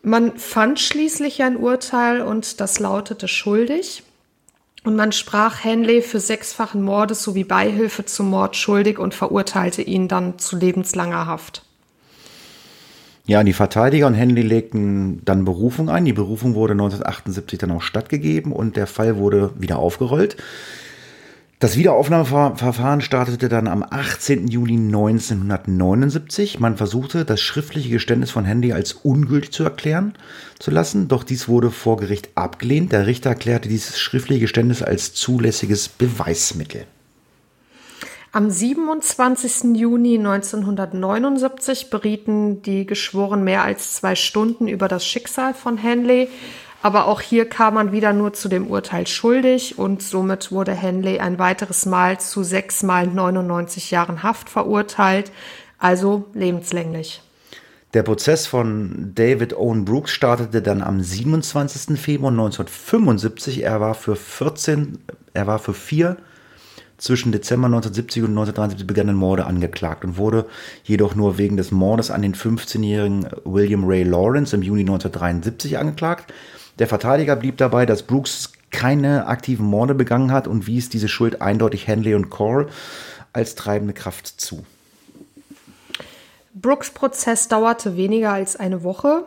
[0.03, 4.05] Man fand schließlich ein Urteil und das lautete schuldig.
[4.85, 10.09] Und man sprach Henley für sechsfachen Mordes sowie Beihilfe zum Mord schuldig und verurteilte ihn
[10.09, 11.63] dann zu lebenslanger Haft.
[13.25, 16.05] Ja, die Verteidiger und Henley legten dann Berufung ein.
[16.05, 20.37] Die Berufung wurde 1978 dann auch stattgegeben und der Fall wurde wieder aufgerollt.
[21.63, 24.49] Das Wiederaufnahmeverfahren startete dann am 18.
[24.49, 26.59] Juli 1979.
[26.59, 30.15] Man versuchte, das schriftliche Geständnis von Henley als ungültig zu erklären
[30.59, 32.91] zu lassen, doch dies wurde vor Gericht abgelehnt.
[32.91, 36.85] Der Richter erklärte dieses schriftliche Geständnis als zulässiges Beweismittel.
[38.33, 39.77] Am 27.
[39.77, 46.29] Juni 1979 berieten die Geschworenen mehr als zwei Stunden über das Schicksal von Henley.
[46.83, 51.21] Aber auch hier kam man wieder nur zu dem Urteil schuldig und somit wurde Henley
[51.21, 55.31] ein weiteres Mal zu sechs mal 99 Jahren Haft verurteilt,
[55.79, 57.23] also lebenslänglich.
[57.95, 62.01] Der Prozess von David Owen Brooks startete dann am 27.
[62.01, 63.63] Februar 1975.
[63.63, 64.99] Er war für 14,
[65.35, 66.17] er war für vier
[66.97, 70.47] zwischen Dezember 1970 und 1973 begangenen Morde angeklagt und wurde
[70.85, 76.33] jedoch nur wegen des Mordes an den 15-jährigen William Ray Lawrence im Juni 1973 angeklagt.
[76.79, 81.43] Der Verteidiger blieb dabei, dass Brooks keine aktiven Morde begangen hat und wies diese Schuld
[81.43, 82.69] eindeutig Henley und Cole
[83.33, 84.65] als treibende Kraft zu.
[86.55, 89.25] Brooks Prozess dauerte weniger als eine Woche.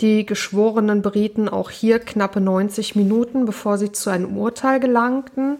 [0.00, 5.58] Die Geschworenen berieten auch hier knappe 90 Minuten, bevor sie zu einem Urteil gelangten.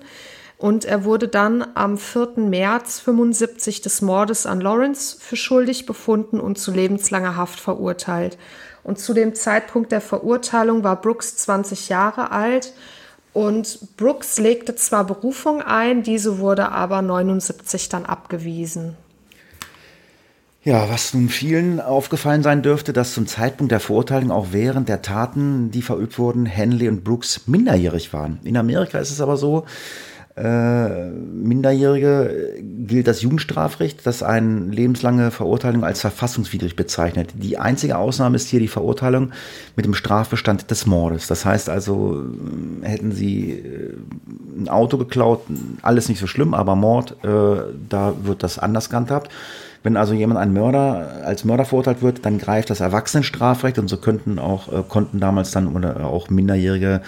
[0.58, 2.34] Und er wurde dann am 4.
[2.36, 8.38] März 75 des Mordes an Lawrence für schuldig befunden und zu lebenslanger Haft verurteilt.
[8.86, 12.72] Und zu dem Zeitpunkt der Verurteilung war Brooks 20 Jahre alt
[13.32, 18.94] und Brooks legte zwar Berufung ein, diese wurde aber 79 dann abgewiesen.
[20.62, 25.02] Ja, was nun vielen aufgefallen sein dürfte, dass zum Zeitpunkt der Verurteilung auch während der
[25.02, 28.38] Taten, die verübt wurden, Henley und Brooks minderjährig waren.
[28.44, 29.66] In Amerika ist es aber so,
[30.36, 37.30] äh, Minderjährige gilt das Jugendstrafrecht, das eine lebenslange Verurteilung als verfassungswidrig bezeichnet.
[37.34, 39.32] Die einzige Ausnahme ist hier die Verurteilung
[39.76, 41.26] mit dem Strafbestand des Mordes.
[41.26, 42.22] Das heißt also,
[42.82, 43.94] äh, hätten sie äh,
[44.58, 45.40] ein Auto geklaut,
[45.80, 49.30] alles nicht so schlimm, aber Mord, äh, da wird das anders gehandhabt.
[49.82, 53.96] Wenn also jemand ein Mörder als Mörder verurteilt wird, dann greift das Erwachsenenstrafrecht und so
[53.96, 57.00] könnten auch äh, konnten damals dann oder auch Minderjährige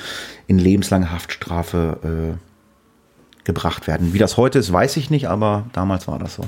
[0.46, 2.47] in lebenslange Haftstrafe äh,
[3.48, 4.12] gebracht werden.
[4.12, 6.44] Wie das heute ist, weiß ich nicht, aber damals war das so.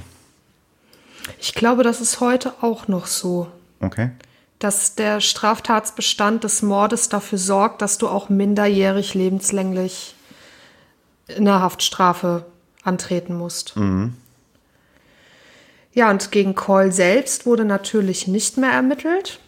[1.40, 3.48] Ich glaube, das ist heute auch noch so.
[3.80, 4.10] Okay.
[4.58, 10.14] Dass der Straftatsbestand des Mordes dafür sorgt, dass du auch minderjährig lebenslänglich
[11.26, 12.44] in der Haftstrafe
[12.84, 13.76] antreten musst.
[13.76, 14.14] Mhm.
[15.94, 19.40] Ja, und gegen Cole selbst wurde natürlich nicht mehr ermittelt.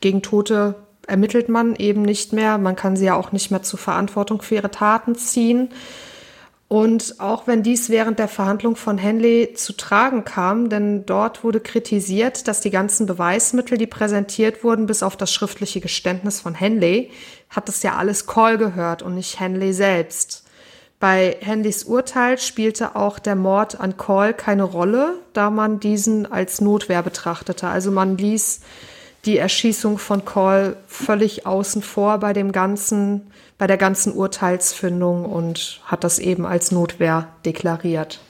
[0.00, 0.74] Gegen Tote
[1.06, 2.58] ermittelt man eben nicht mehr.
[2.58, 5.70] Man kann sie ja auch nicht mehr zur Verantwortung für ihre Taten ziehen.
[6.72, 11.58] Und auch wenn dies während der Verhandlung von Henley zu tragen kam, denn dort wurde
[11.58, 17.10] kritisiert, dass die ganzen Beweismittel, die präsentiert wurden, bis auf das schriftliche Geständnis von Henley,
[17.48, 20.44] hat es ja alles Call gehört und nicht Henley selbst.
[21.00, 26.60] Bei Handys Urteil spielte auch der Mord an Call keine Rolle, da man diesen als
[26.60, 27.66] Notwehr betrachtete.
[27.66, 28.60] Also man ließ
[29.24, 35.80] die Erschießung von Call völlig außen vor bei dem ganzen, bei der ganzen Urteilsfindung und
[35.84, 38.20] hat das eben als Notwehr deklariert.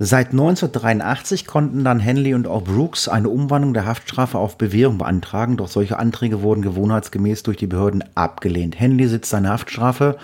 [0.00, 5.56] Seit 1983 konnten dann Henley und auch Brooks eine Umwandlung der Haftstrafe auf Bewährung beantragen,
[5.56, 8.78] doch solche Anträge wurden gewohnheitsgemäß durch die Behörden abgelehnt.
[8.80, 10.16] Henley sitzt seine Haftstrafe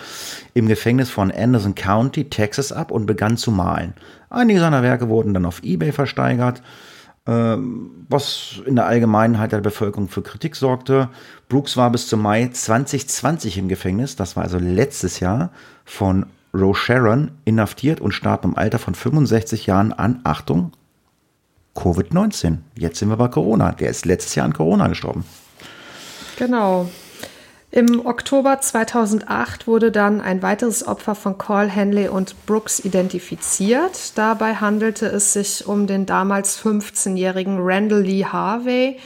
[0.54, 3.94] im Gefängnis von Anderson County, Texas ab und begann zu malen.
[4.28, 6.62] Einige seiner Werke wurden dann auf eBay versteigert,
[7.26, 11.10] was in der Allgemeinheit der Bevölkerung für Kritik sorgte.
[11.48, 15.50] Brooks war bis zum Mai 2020 im Gefängnis, das war also letztes Jahr,
[15.84, 20.72] von Rose Sharon inhaftiert und starb im Alter von 65 Jahren an, Achtung,
[21.76, 22.58] Covid-19.
[22.76, 23.72] Jetzt sind wir bei Corona.
[23.72, 25.24] Der ist letztes Jahr an Corona gestorben.
[26.36, 26.90] Genau.
[27.72, 34.18] Im Oktober 2008 wurde dann ein weiteres Opfer von Call Henley und Brooks identifiziert.
[34.18, 38.98] Dabei handelte es sich um den damals 15-jährigen Randall Lee Harvey,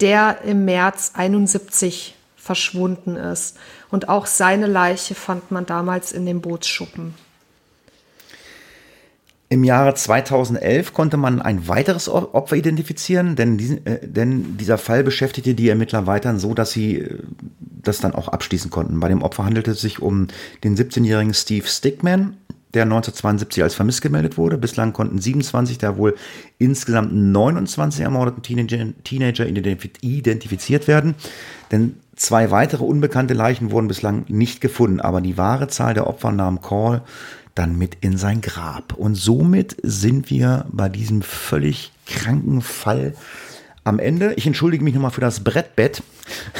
[0.00, 3.56] der im März 71 verschwunden ist.
[3.90, 7.14] Und auch seine Leiche fand man damals in dem Bootsschuppen.
[9.52, 15.02] Im Jahre 2011 konnte man ein weiteres Opfer identifizieren, denn, diesen, äh, denn dieser Fall
[15.02, 17.18] beschäftigte die Ermittler weiterhin so, dass sie äh,
[17.58, 19.00] das dann auch abschließen konnten.
[19.00, 20.28] Bei dem Opfer handelte es sich um
[20.62, 22.36] den 17-jährigen Steve Stickman,
[22.74, 24.56] der 1972 als vermisst gemeldet wurde.
[24.56, 26.14] Bislang konnten 27 der wohl
[26.58, 31.16] insgesamt 29 ermordeten Teenager, Teenager identifiziert werden.
[31.72, 36.30] Denn Zwei weitere unbekannte Leichen wurden bislang nicht gefunden, aber die wahre Zahl der Opfer
[36.30, 37.00] nahm Call
[37.54, 38.94] dann mit in sein Grab.
[38.94, 43.14] Und somit sind wir bei diesem völlig kranken Fall
[43.84, 44.34] am Ende.
[44.34, 46.02] Ich entschuldige mich nochmal für das Brettbett.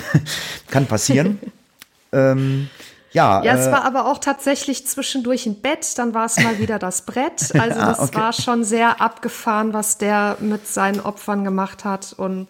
[0.69, 1.39] Kann passieren.
[2.13, 2.69] ähm,
[3.13, 6.59] ja, ja, es äh, war aber auch tatsächlich zwischendurch ein Bett, dann war es mal
[6.59, 7.53] wieder das Brett.
[7.61, 8.17] Also das ah, okay.
[8.17, 12.13] war schon sehr abgefahren, was der mit seinen Opfern gemacht hat.
[12.13, 12.49] Und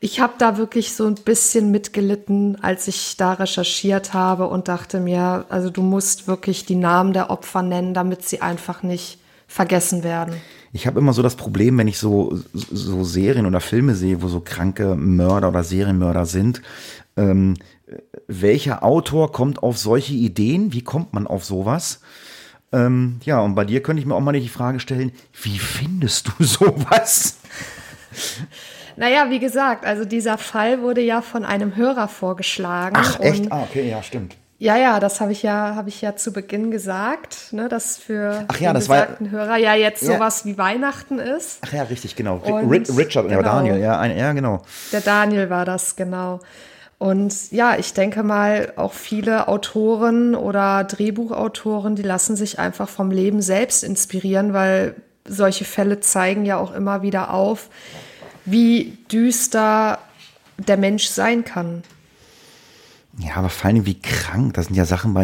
[0.00, 5.00] ich habe da wirklich so ein bisschen mitgelitten, als ich da recherchiert habe und dachte
[5.00, 10.02] mir, also du musst wirklich die Namen der Opfer nennen, damit sie einfach nicht vergessen
[10.02, 10.34] werden.
[10.72, 14.28] Ich habe immer so das Problem, wenn ich so, so Serien oder Filme sehe, wo
[14.28, 16.60] so kranke Mörder oder Serienmörder sind.
[17.16, 17.54] Ähm,
[18.26, 20.72] welcher Autor kommt auf solche Ideen?
[20.72, 22.00] Wie kommt man auf sowas?
[22.72, 26.28] Ähm, ja, und bei dir könnte ich mir auch mal die Frage stellen, wie findest
[26.28, 27.38] du sowas?
[28.96, 32.96] Naja, wie gesagt, also dieser Fall wurde ja von einem Hörer vorgeschlagen.
[32.98, 33.50] Ach, echt?
[33.52, 34.36] Ah, okay, ja, stimmt.
[34.58, 38.46] Ja, ja, das habe ich ja, habe ich ja zu Beginn gesagt, ne, dass für
[38.48, 40.14] Ach ja, den besagten war, Hörer ja jetzt ja.
[40.14, 41.58] sowas wie Weihnachten ist.
[41.66, 42.36] Ach ja, richtig, genau.
[42.36, 44.62] Und, Richard, genau, Daniel, ja, ein, ja, genau.
[44.92, 46.40] Der Daniel war das, genau.
[46.96, 53.10] Und ja, ich denke mal, auch viele Autoren oder Drehbuchautoren, die lassen sich einfach vom
[53.10, 54.94] Leben selbst inspirieren, weil
[55.26, 57.68] solche Fälle zeigen ja auch immer wieder auf,
[58.46, 59.98] wie düster
[60.58, 61.82] der Mensch sein kann.
[63.18, 64.54] Ja, aber vor allem wie krank.
[64.54, 65.14] Das sind ja Sachen,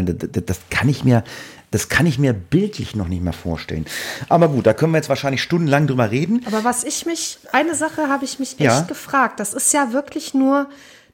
[0.46, 1.24] das kann ich mir,
[1.70, 3.86] das kann ich mir bildlich noch nicht mehr vorstellen.
[4.28, 6.42] Aber gut, da können wir jetzt wahrscheinlich stundenlang drüber reden.
[6.46, 8.80] Aber was ich mich, eine Sache habe ich mich echt ja.
[8.82, 9.40] gefragt.
[9.40, 10.68] Das ist ja wirklich nur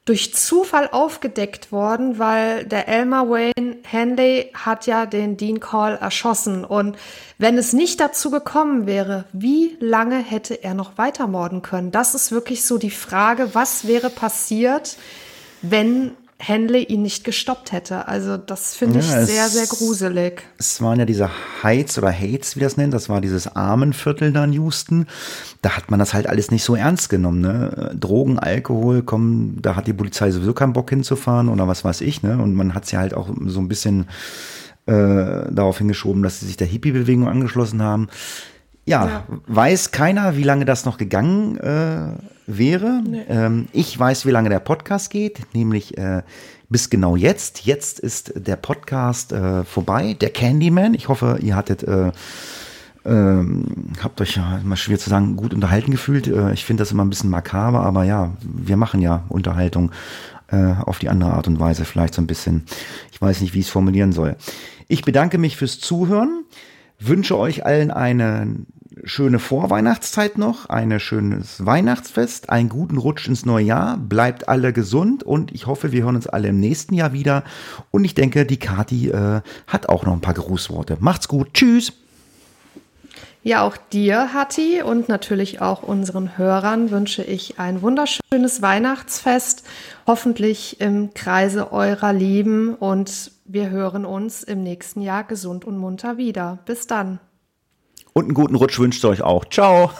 [0.08, 6.64] durch Zufall aufgedeckt worden, weil der Elmer Wayne Hanley hat ja den Dean Call erschossen.
[6.64, 6.96] Und
[7.36, 11.90] wenn es nicht dazu gekommen wäre, wie lange hätte er noch weitermorden können?
[11.90, 14.96] Das ist wirklich so die Frage, was wäre passiert,
[15.60, 18.06] wenn Henley ihn nicht gestoppt hätte.
[18.06, 20.42] Also das finde ich ja, sehr, sehr gruselig.
[20.56, 21.30] Es waren ja diese
[21.64, 22.94] Heights oder Hates, wie das nennt.
[22.94, 25.06] Das war dieses Armenviertel da in Houston.
[25.62, 27.40] Da hat man das halt alles nicht so ernst genommen.
[27.40, 27.96] Ne?
[27.98, 32.22] Drogen, Alkohol, kommen, da hat die Polizei sowieso keinen Bock hinzufahren oder was weiß ich.
[32.22, 32.40] Ne?
[32.40, 34.06] Und man hat sie halt auch so ein bisschen
[34.86, 38.08] äh, darauf hingeschoben, dass sie sich der Hippie-Bewegung angeschlossen haben.
[38.88, 42.12] Ja, ja, weiß keiner, wie lange das noch gegangen äh,
[42.46, 43.02] wäre.
[43.06, 43.22] Nee.
[43.28, 46.22] Ähm, ich weiß, wie lange der Podcast geht, nämlich äh,
[46.70, 47.66] bis genau jetzt.
[47.66, 50.94] Jetzt ist der Podcast äh, vorbei, der Candyman.
[50.94, 52.12] Ich hoffe, ihr hattet, äh,
[53.04, 56.26] ähm, habt euch ja immer schwer zu sagen, gut unterhalten gefühlt.
[56.26, 59.92] Äh, ich finde das immer ein bisschen makaber, aber ja, wir machen ja Unterhaltung
[60.50, 62.64] äh, auf die andere Art und Weise, vielleicht so ein bisschen.
[63.12, 64.36] Ich weiß nicht, wie ich es formulieren soll.
[64.88, 66.44] Ich bedanke mich fürs Zuhören
[66.98, 68.66] wünsche euch allen einen
[69.04, 75.22] schöne Vorweihnachtszeit noch, ein schönes Weihnachtsfest, einen guten Rutsch ins neue Jahr, bleibt alle gesund
[75.22, 77.44] und ich hoffe, wir hören uns alle im nächsten Jahr wieder.
[77.90, 80.96] Und ich denke, die Kati äh, hat auch noch ein paar Grußworte.
[81.00, 81.92] Macht's gut, tschüss!
[83.44, 89.62] Ja, auch dir, Hatti, und natürlich auch unseren Hörern wünsche ich ein wunderschönes Weihnachtsfest,
[90.06, 96.18] hoffentlich im Kreise eurer Lieben und wir hören uns im nächsten Jahr gesund und munter
[96.18, 96.58] wieder.
[96.66, 97.18] Bis dann.
[98.12, 99.46] Und einen guten Rutsch wünscht ihr euch auch.
[99.46, 99.90] Ciao.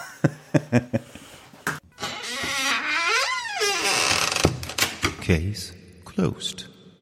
[5.22, 5.72] Case
[6.04, 6.67] closed.